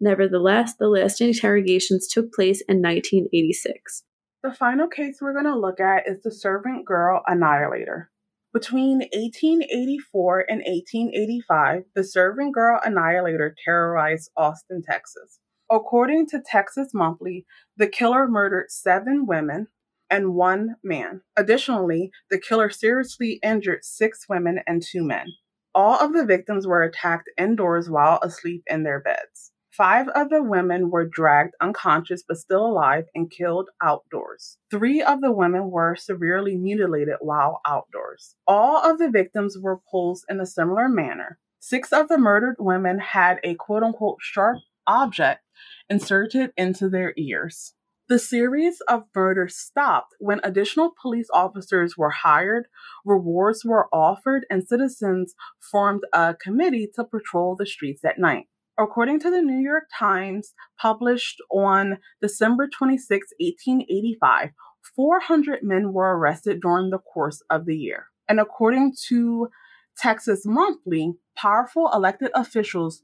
Nevertheless, 0.00 0.74
the 0.78 0.88
last 0.88 1.20
interrogations 1.20 2.08
took 2.08 2.32
place 2.32 2.62
in 2.68 2.82
1986. 2.82 4.04
The 4.42 4.52
final 4.52 4.88
case 4.88 5.18
we're 5.20 5.32
going 5.32 5.46
to 5.46 5.58
look 5.58 5.80
at 5.80 6.06
is 6.06 6.22
the 6.22 6.30
Servant 6.30 6.84
Girl 6.84 7.22
Annihilator. 7.26 8.10
Between 8.52 8.98
1884 8.98 10.44
and 10.48 10.58
1885, 10.58 11.84
the 11.94 12.04
Servant 12.04 12.54
Girl 12.54 12.78
Annihilator 12.84 13.54
terrorized 13.64 14.30
Austin, 14.36 14.82
Texas. 14.88 15.40
According 15.74 16.28
to 16.28 16.40
Texas 16.40 16.94
Monthly, 16.94 17.46
the 17.76 17.88
killer 17.88 18.28
murdered 18.28 18.70
seven 18.70 19.26
women 19.26 19.66
and 20.08 20.36
one 20.36 20.76
man. 20.84 21.22
Additionally, 21.36 22.12
the 22.30 22.38
killer 22.38 22.70
seriously 22.70 23.40
injured 23.42 23.84
six 23.84 24.26
women 24.28 24.60
and 24.68 24.80
two 24.80 25.02
men. 25.02 25.26
All 25.74 25.98
of 25.98 26.12
the 26.12 26.24
victims 26.24 26.64
were 26.64 26.84
attacked 26.84 27.28
indoors 27.36 27.90
while 27.90 28.20
asleep 28.22 28.62
in 28.68 28.84
their 28.84 29.00
beds. 29.00 29.50
Five 29.68 30.06
of 30.10 30.30
the 30.30 30.44
women 30.44 30.90
were 30.90 31.08
dragged 31.08 31.56
unconscious 31.60 32.22
but 32.22 32.36
still 32.36 32.64
alive 32.64 33.06
and 33.12 33.28
killed 33.28 33.68
outdoors. 33.82 34.58
Three 34.70 35.02
of 35.02 35.22
the 35.22 35.32
women 35.32 35.72
were 35.72 35.96
severely 35.96 36.54
mutilated 36.54 37.16
while 37.20 37.60
outdoors. 37.66 38.36
All 38.46 38.76
of 38.88 38.98
the 38.98 39.10
victims 39.10 39.58
were 39.58 39.80
posed 39.90 40.24
in 40.28 40.38
a 40.38 40.46
similar 40.46 40.88
manner. 40.88 41.40
Six 41.58 41.92
of 41.92 42.06
the 42.06 42.18
murdered 42.18 42.56
women 42.60 43.00
had 43.00 43.40
a 43.42 43.56
quote 43.56 43.82
unquote 43.82 44.18
sharp 44.20 44.58
object 44.86 45.42
inserted 45.88 46.52
into 46.56 46.88
their 46.88 47.12
ears. 47.16 47.74
The 48.06 48.18
series 48.18 48.82
of 48.86 49.04
murders 49.16 49.56
stopped 49.56 50.14
when 50.18 50.40
additional 50.44 50.92
police 51.00 51.28
officers 51.32 51.96
were 51.96 52.10
hired, 52.10 52.66
rewards 53.02 53.64
were 53.64 53.88
offered, 53.94 54.44
and 54.50 54.68
citizens 54.68 55.34
formed 55.58 56.02
a 56.12 56.34
committee 56.34 56.86
to 56.96 57.04
patrol 57.04 57.56
the 57.56 57.64
streets 57.64 58.04
at 58.04 58.18
night. 58.18 58.44
According 58.78 59.20
to 59.20 59.30
the 59.30 59.40
New 59.40 59.58
York 59.58 59.84
Times, 59.98 60.52
published 60.78 61.40
on 61.50 61.98
December 62.20 62.68
26, 62.68 63.28
1885, 63.40 64.50
400 64.94 65.60
men 65.62 65.92
were 65.94 66.14
arrested 66.14 66.60
during 66.60 66.90
the 66.90 66.98
course 66.98 67.42
of 67.48 67.64
the 67.64 67.76
year. 67.76 68.08
And 68.28 68.38
according 68.38 68.94
to 69.08 69.48
Texas 69.96 70.42
Monthly, 70.44 71.14
powerful 71.36 71.90
elected 71.94 72.30
officials 72.34 73.02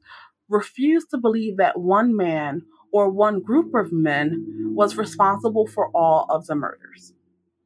refused 0.51 1.11
to 1.11 1.18
believe 1.18 1.57
that 1.57 1.78
one 1.78 2.14
man 2.14 2.62
or 2.92 3.09
one 3.09 3.40
group 3.40 3.74
of 3.74 3.92
men 3.92 4.72
was 4.74 4.96
responsible 4.96 5.66
for 5.66 5.90
all 5.94 6.26
of 6.28 6.46
the 6.46 6.55
murders. 6.55 7.12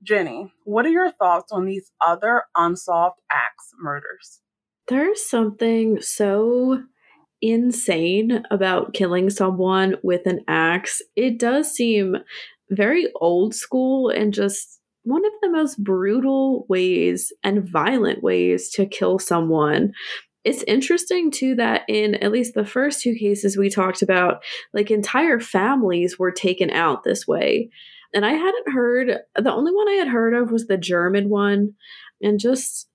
Jenny, 0.02 0.52
what 0.64 0.84
are 0.84 0.90
your 0.90 1.10
thoughts 1.10 1.50
on 1.50 1.64
these 1.64 1.90
other 2.00 2.42
unsolved 2.54 3.20
axe 3.30 3.72
murders? 3.80 4.40
There's 4.88 5.26
something 5.26 6.02
so 6.02 6.82
insane 7.40 8.44
about 8.50 8.92
killing 8.92 9.30
someone 9.30 9.96
with 10.02 10.26
an 10.26 10.40
axe. 10.46 11.00
It 11.16 11.38
does 11.38 11.70
seem 11.72 12.16
very 12.70 13.08
old 13.16 13.54
school 13.54 14.10
and 14.10 14.32
just 14.32 14.80
one 15.04 15.24
of 15.24 15.32
the 15.42 15.50
most 15.50 15.82
brutal 15.82 16.66
ways 16.68 17.32
and 17.42 17.68
violent 17.68 18.22
ways 18.22 18.70
to 18.70 18.86
kill 18.86 19.18
someone. 19.18 19.92
It's 20.44 20.62
interesting 20.64 21.30
too 21.30 21.54
that 21.54 21.82
in 21.88 22.16
at 22.16 22.30
least 22.30 22.54
the 22.54 22.66
first 22.66 23.00
two 23.00 23.14
cases 23.14 23.56
we 23.56 23.70
talked 23.70 24.02
about, 24.02 24.42
like 24.72 24.90
entire 24.90 25.40
families 25.40 26.18
were 26.18 26.30
taken 26.30 26.70
out 26.70 27.02
this 27.02 27.26
way. 27.26 27.70
And 28.12 28.24
I 28.24 28.32
hadn't 28.32 28.72
heard, 28.72 29.18
the 29.34 29.52
only 29.52 29.72
one 29.72 29.88
I 29.88 29.94
had 29.94 30.08
heard 30.08 30.34
of 30.34 30.52
was 30.52 30.66
the 30.66 30.76
German 30.76 31.28
one. 31.28 31.74
And 32.22 32.38
just, 32.38 32.88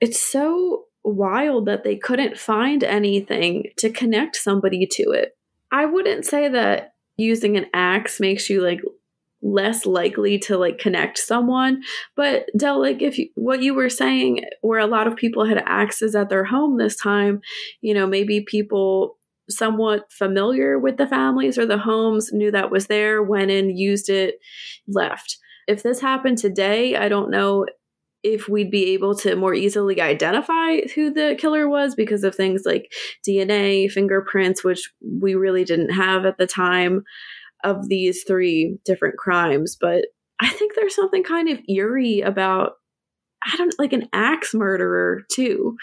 it's 0.00 0.22
so 0.22 0.84
wild 1.02 1.66
that 1.66 1.84
they 1.84 1.96
couldn't 1.96 2.38
find 2.38 2.84
anything 2.84 3.70
to 3.78 3.90
connect 3.90 4.36
somebody 4.36 4.86
to 4.92 5.10
it. 5.10 5.36
I 5.72 5.86
wouldn't 5.86 6.24
say 6.24 6.48
that 6.48 6.94
using 7.16 7.56
an 7.56 7.66
axe 7.74 8.20
makes 8.20 8.48
you 8.48 8.62
like 8.62 8.80
less 9.44 9.84
likely 9.84 10.38
to 10.38 10.56
like 10.56 10.78
connect 10.78 11.18
someone. 11.18 11.82
But 12.16 12.46
Del 12.56 12.80
like 12.80 13.02
if 13.02 13.18
you, 13.18 13.28
what 13.34 13.62
you 13.62 13.74
were 13.74 13.90
saying 13.90 14.44
where 14.62 14.80
a 14.80 14.86
lot 14.86 15.06
of 15.06 15.16
people 15.16 15.44
had 15.44 15.62
axes 15.66 16.14
at 16.14 16.30
their 16.30 16.44
home 16.44 16.78
this 16.78 16.96
time 16.96 17.42
you 17.82 17.92
know 17.94 18.06
maybe 18.06 18.40
people 18.40 19.18
somewhat 19.50 20.10
familiar 20.10 20.78
with 20.78 20.96
the 20.96 21.06
families 21.06 21.58
or 21.58 21.66
the 21.66 21.76
homes 21.76 22.32
knew 22.32 22.50
that 22.50 22.70
was 22.70 22.86
there 22.86 23.22
went 23.22 23.50
in 23.50 23.76
used 23.76 24.08
it 24.08 24.36
left. 24.88 25.36
If 25.68 25.82
this 25.82 26.00
happened 26.00 26.38
today 26.38 26.96
i 26.96 27.08
don't 27.08 27.30
know 27.30 27.66
if 28.22 28.48
we'd 28.48 28.70
be 28.70 28.94
able 28.94 29.14
to 29.14 29.36
more 29.36 29.52
easily 29.54 30.00
identify 30.00 30.80
who 30.94 31.12
the 31.12 31.36
killer 31.38 31.68
was 31.68 31.94
because 31.94 32.24
of 32.24 32.34
things 32.34 32.62
like 32.64 32.90
DNA, 33.26 33.90
fingerprints, 33.90 34.64
which 34.64 34.90
we 35.02 35.34
really 35.34 35.62
didn't 35.62 35.90
have 35.90 36.24
at 36.24 36.38
the 36.38 36.46
time 36.46 37.04
of 37.64 37.88
these 37.88 38.22
three 38.24 38.78
different 38.84 39.16
crimes. 39.16 39.76
But 39.80 40.06
I 40.40 40.48
think 40.48 40.74
there's 40.74 40.94
something 40.94 41.22
kind 41.22 41.48
of 41.48 41.58
eerie 41.68 42.20
about, 42.20 42.74
I 43.42 43.56
don't 43.56 43.74
like 43.78 43.92
an 43.92 44.08
axe 44.12 44.54
murderer 44.54 45.22
too. 45.32 45.76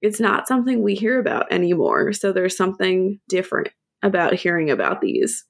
It's 0.00 0.20
not 0.20 0.48
something 0.48 0.82
we 0.82 0.94
hear 0.94 1.18
about 1.18 1.52
anymore. 1.52 2.12
So 2.12 2.32
there's 2.32 2.56
something 2.56 3.18
different 3.28 3.68
about 4.02 4.34
hearing 4.34 4.70
about 4.70 5.00
these. 5.00 5.44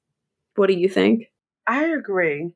What 0.57 0.68
do 0.68 0.74
you 0.74 0.89
think? 0.89 1.24
I 1.66 1.85
agree. 1.87 2.55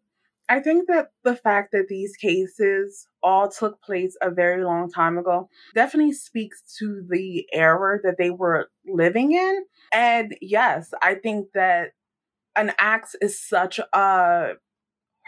I 0.49 0.61
think 0.61 0.87
that 0.89 1.09
the 1.25 1.37
fact 1.37 1.73
that 1.73 1.89
these 1.89 2.17
cases 2.17 3.07
all 3.23 3.51
took 3.51 3.83
place 3.83 4.17
a 4.23 4.31
very 4.31 4.65
long 4.65 4.91
time 4.91 5.19
ago 5.19 5.49
definitely 5.75 6.13
speaks 6.13 6.63
to 6.79 7.05
the 7.11 7.47
era 7.53 7.99
that 8.03 8.17
they 8.17 8.31
were 8.31 8.71
living 8.87 9.33
in. 9.33 9.65
And 9.93 10.37
yes, 10.41 10.95
I 11.03 11.17
think 11.17 11.49
that 11.53 11.91
an 12.59 12.73
axe 12.79 13.15
is 13.23 13.41
such 13.41 13.79
a 13.95 14.55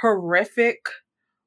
horrific 0.00 0.80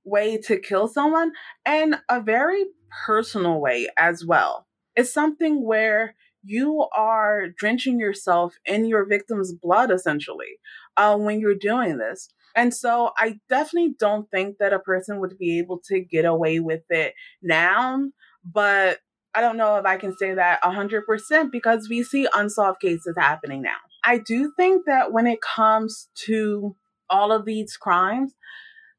way 0.06 0.38
to 0.38 0.58
kill 0.58 0.88
someone 0.88 1.34
and 1.66 2.00
a 2.10 2.22
very 2.22 2.66
personal 3.06 3.60
way 3.60 3.90
as 3.98 4.26
well. 4.26 4.66
It's 4.96 5.14
something 5.14 5.64
where 5.66 6.16
you 6.44 6.88
are 6.96 7.50
drenching 7.50 8.00
yourself 8.00 8.56
in 8.66 8.86
your 8.86 9.06
victim's 9.06 9.54
blood 9.54 9.92
essentially 9.92 10.60
uh, 10.98 11.18
when 11.18 11.40
you're 11.40 11.56
doing 11.56 11.98
this. 11.98 12.30
And 12.56 12.74
so 12.74 13.12
I 13.18 13.40
definitely 13.50 13.96
don't 14.00 14.30
think 14.30 14.58
that 14.60 14.74
a 14.74 14.80
person 14.80 15.20
would 15.20 15.38
be 15.38 15.58
able 15.60 15.80
to 15.88 16.00
get 16.00 16.26
away 16.26 16.60
with 16.60 16.84
it 16.90 17.14
now, 17.42 18.10
but 18.46 19.00
I 19.34 19.42
don't 19.42 19.58
know 19.58 19.78
if 19.78 19.86
I 19.86 19.98
can 19.98 20.16
say 20.16 20.34
that 20.36 20.62
100% 20.62 21.52
because 21.52 21.90
we 21.90 22.04
see 22.04 22.28
unsolved 22.34 22.80
cases 22.80 23.16
happening 23.18 23.64
now. 23.64 23.78
I 24.04 24.18
do 24.18 24.52
think 24.58 24.86
that 24.86 25.12
when 25.12 25.28
it 25.28 25.40
comes 25.42 26.10
to 26.26 26.76
all 27.10 27.32
of 27.32 27.46
these 27.46 27.78
crimes, 27.78 28.34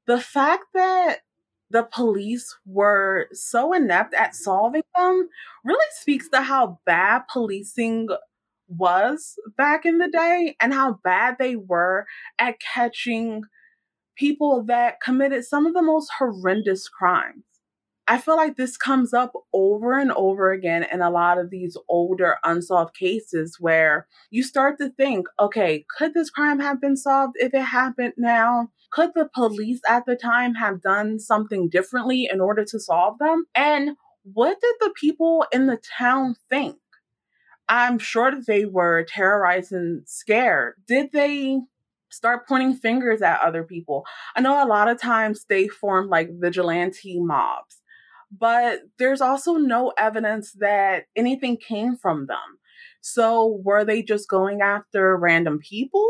the 0.07 0.21
fact 0.21 0.65
that 0.75 1.19
the 1.71 1.83
police 1.83 2.57
were 2.67 3.29
so 3.33 3.73
inept 3.73 4.15
at 4.15 4.35
solving 4.35 4.83
them 4.97 5.29
really 5.65 5.87
speaks 6.01 6.29
to 6.29 6.41
how 6.43 6.79
bad 6.87 7.23
policing 7.33 8.09
was 8.69 9.35
back 9.57 9.85
in 9.85 9.99
the 9.99 10.09
day 10.09 10.57
and 10.61 10.73
how 10.73 10.99
bad 11.05 11.37
they 11.39 11.57
were 11.57 12.07
at 12.39 12.57
catching 12.61 13.43
people 14.17 14.65
that 14.65 15.01
committed 15.01 15.45
some 15.45 15.67
of 15.67 15.75
the 15.75 15.83
most 15.83 16.11
horrendous 16.19 16.89
crimes. 16.89 17.45
I 18.07 18.19
feel 18.19 18.37
like 18.37 18.57
this 18.57 18.77
comes 18.77 19.15
up 19.15 19.33
over 19.53 19.99
and 19.99 20.13
over 20.13 20.53
again 20.53 20.85
in 20.93 21.01
a 21.01 21.11
lot 21.11 21.39
of 21.39 21.49
these 21.49 21.77
older 21.89 22.37
unsolved 22.45 22.95
cases 22.95 23.57
where 23.59 24.07
you 24.31 24.43
start 24.43 24.79
to 24.79 24.91
think, 24.91 25.27
okay, 25.41 25.87
could 25.97 26.13
this 26.13 26.29
crime 26.29 26.61
have 26.61 26.81
been 26.81 26.97
solved 26.97 27.35
if 27.37 27.55
it 27.55 27.63
happened 27.63 28.13
now? 28.19 28.69
Could 28.93 29.13
the 29.15 29.29
police 29.35 29.81
at 29.89 30.05
the 30.05 30.17
time 30.17 30.55
have 30.55 30.83
done 30.83 31.19
something 31.19 31.69
differently 31.69 32.29
in 32.31 32.41
order 32.41 32.65
to 32.67 32.79
solve 32.79 33.19
them? 33.19 33.47
And 33.55 33.97
what 34.23 34.61
did 34.61 34.75
the 34.81 34.93
people 34.95 35.47
in 35.51 35.67
the 35.67 35.81
town 35.99 36.37
think? 36.51 36.77
I'm 37.69 37.99
sure 37.99 38.31
that 38.31 38.47
they 38.47 38.67
were 38.67 39.05
terrorized 39.09 39.73
and 39.73 40.07
scared. 40.07 40.75
Did 40.87 41.13
they 41.13 41.61
start 42.11 42.47
pointing 42.47 42.75
fingers 42.75 43.23
at 43.23 43.41
other 43.41 43.65
people? 43.65 44.05
I 44.37 44.41
know 44.41 44.63
a 44.63 44.69
lot 44.69 44.89
of 44.89 45.01
times 45.01 45.47
they 45.49 45.69
form 45.69 46.09
like 46.09 46.29
vigilante 46.33 47.19
mobs, 47.19 47.81
but 48.39 48.81
there's 48.99 49.21
also 49.21 49.55
no 49.55 49.93
evidence 49.99 50.53
that 50.59 51.05
anything 51.17 51.57
came 51.57 51.97
from 51.97 52.27
them. 52.27 52.59
So 53.01 53.61
were 53.65 53.85
they 53.85 54.03
just 54.03 54.29
going 54.29 54.61
after 54.63 55.17
random 55.17 55.59
people? 55.59 56.07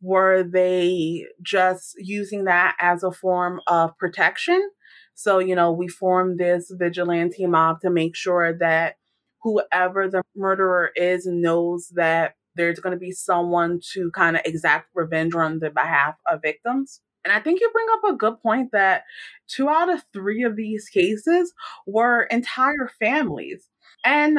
Were 0.00 0.42
they 0.42 1.24
just 1.42 1.94
using 1.98 2.44
that 2.44 2.76
as 2.80 3.02
a 3.02 3.10
form 3.10 3.60
of 3.66 3.96
protection? 3.98 4.70
So, 5.14 5.38
you 5.38 5.54
know, 5.54 5.72
we 5.72 5.88
formed 5.88 6.38
this 6.38 6.70
vigilante 6.70 7.46
mob 7.46 7.80
to 7.80 7.90
make 7.90 8.14
sure 8.14 8.56
that 8.58 8.96
whoever 9.42 10.08
the 10.08 10.22
murderer 10.36 10.90
is 10.94 11.26
knows 11.26 11.90
that 11.94 12.34
there's 12.54 12.80
going 12.80 12.92
to 12.92 12.98
be 12.98 13.12
someone 13.12 13.80
to 13.94 14.10
kind 14.10 14.36
of 14.36 14.42
exact 14.44 14.88
revenge 14.94 15.34
on 15.34 15.60
the 15.60 15.70
behalf 15.70 16.16
of 16.30 16.42
victims. 16.42 17.00
And 17.26 17.32
I 17.32 17.40
think 17.40 17.60
you 17.60 17.68
bring 17.72 17.86
up 17.94 18.14
a 18.14 18.16
good 18.16 18.40
point 18.40 18.70
that 18.70 19.02
two 19.48 19.68
out 19.68 19.92
of 19.92 20.04
three 20.12 20.44
of 20.44 20.54
these 20.54 20.88
cases 20.88 21.52
were 21.84 22.22
entire 22.22 22.88
families. 23.00 23.68
And 24.04 24.38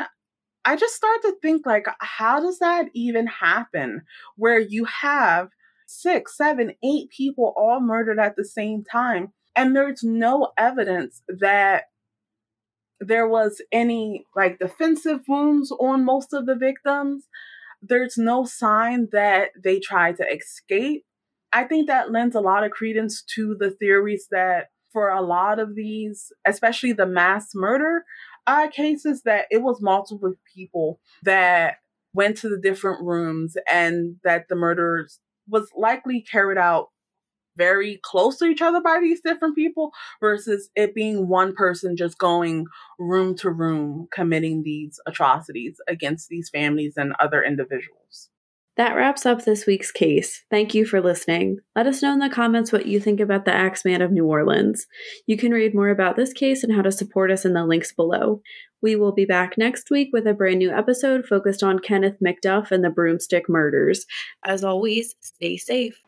I 0.63 0.77
just 0.77 0.95
start 0.95 1.21
to 1.23 1.35
think 1.41 1.65
like, 1.65 1.85
how 1.99 2.39
does 2.39 2.59
that 2.59 2.85
even 2.93 3.27
happen 3.27 4.03
where 4.37 4.57
you 4.59 4.85
have 4.85 5.49
six, 5.85 6.37
seven, 6.37 6.75
eight 6.81 7.09
people 7.09 7.53
all 7.57 7.81
murdered 7.81 8.19
at 8.19 8.37
the 8.37 8.45
same 8.45 8.85
time? 8.85 9.33
And 9.53 9.75
there's 9.75 10.01
no 10.01 10.53
evidence 10.57 11.23
that 11.27 11.85
there 13.01 13.27
was 13.27 13.61
any 13.73 14.23
like 14.33 14.59
defensive 14.59 15.21
wounds 15.27 15.73
on 15.73 16.05
most 16.05 16.31
of 16.31 16.45
the 16.45 16.55
victims. 16.55 17.27
There's 17.81 18.17
no 18.17 18.45
sign 18.45 19.09
that 19.11 19.49
they 19.61 19.81
tried 19.81 20.15
to 20.17 20.25
escape. 20.25 21.03
I 21.53 21.63
think 21.63 21.87
that 21.87 22.11
lends 22.11 22.35
a 22.35 22.41
lot 22.41 22.63
of 22.63 22.71
credence 22.71 23.23
to 23.35 23.55
the 23.57 23.71
theories 23.71 24.27
that 24.31 24.67
for 24.91 25.09
a 25.09 25.21
lot 25.21 25.59
of 25.59 25.75
these, 25.75 26.31
especially 26.45 26.93
the 26.93 27.05
mass 27.05 27.51
murder 27.53 28.03
uh, 28.45 28.67
cases, 28.69 29.23
that 29.23 29.45
it 29.51 29.61
was 29.61 29.81
multiple 29.81 30.33
people 30.55 30.99
that 31.23 31.75
went 32.13 32.37
to 32.37 32.49
the 32.49 32.59
different 32.59 33.03
rooms 33.03 33.57
and 33.71 34.15
that 34.23 34.47
the 34.49 34.55
murders 34.55 35.19
was 35.47 35.69
likely 35.75 36.21
carried 36.21 36.57
out 36.57 36.87
very 37.57 37.99
close 38.03 38.37
to 38.37 38.45
each 38.45 38.61
other 38.61 38.79
by 38.81 38.99
these 39.01 39.21
different 39.21 39.55
people 39.55 39.91
versus 40.21 40.69
it 40.75 40.93
being 40.93 41.27
one 41.27 41.53
person 41.53 41.97
just 41.97 42.17
going 42.17 42.65
room 42.99 43.35
to 43.35 43.49
room 43.49 44.07
committing 44.11 44.63
these 44.63 44.99
atrocities 45.07 45.77
against 45.87 46.29
these 46.29 46.49
families 46.49 46.93
and 46.97 47.13
other 47.19 47.43
individuals. 47.43 48.29
That 48.77 48.95
wraps 48.95 49.25
up 49.25 49.43
this 49.43 49.65
week's 49.65 49.91
case. 49.91 50.43
Thank 50.51 50.75
you 50.75 50.85
for 50.85 51.01
listening. 51.01 51.57
Let 51.75 51.87
us 51.87 52.03
know 52.03 52.13
in 52.13 52.19
the 52.19 52.29
comments 52.29 52.71
what 52.71 52.85
you 52.85 52.99
think 52.99 53.19
about 53.19 53.43
the 53.43 53.53
Axeman 53.53 54.03
of 54.03 54.11
New 54.11 54.25
Orleans. 54.25 54.85
You 55.25 55.35
can 55.35 55.51
read 55.51 55.73
more 55.73 55.89
about 55.89 56.15
this 56.15 56.31
case 56.31 56.63
and 56.63 56.71
how 56.71 56.83
to 56.83 56.91
support 56.91 57.31
us 57.31 57.43
in 57.43 57.53
the 57.53 57.65
links 57.65 57.91
below. 57.91 58.43
We 58.79 58.95
will 58.95 59.13
be 59.13 59.25
back 59.25 59.57
next 59.57 59.89
week 59.89 60.09
with 60.13 60.27
a 60.27 60.33
brand 60.35 60.59
new 60.59 60.69
episode 60.69 61.25
focused 61.25 61.63
on 61.63 61.79
Kenneth 61.79 62.17
McDuff 62.23 62.69
and 62.69 62.83
the 62.83 62.91
broomstick 62.91 63.49
murders. 63.49 64.05
As 64.45 64.63
always, 64.63 65.15
stay 65.21 65.57
safe. 65.57 66.03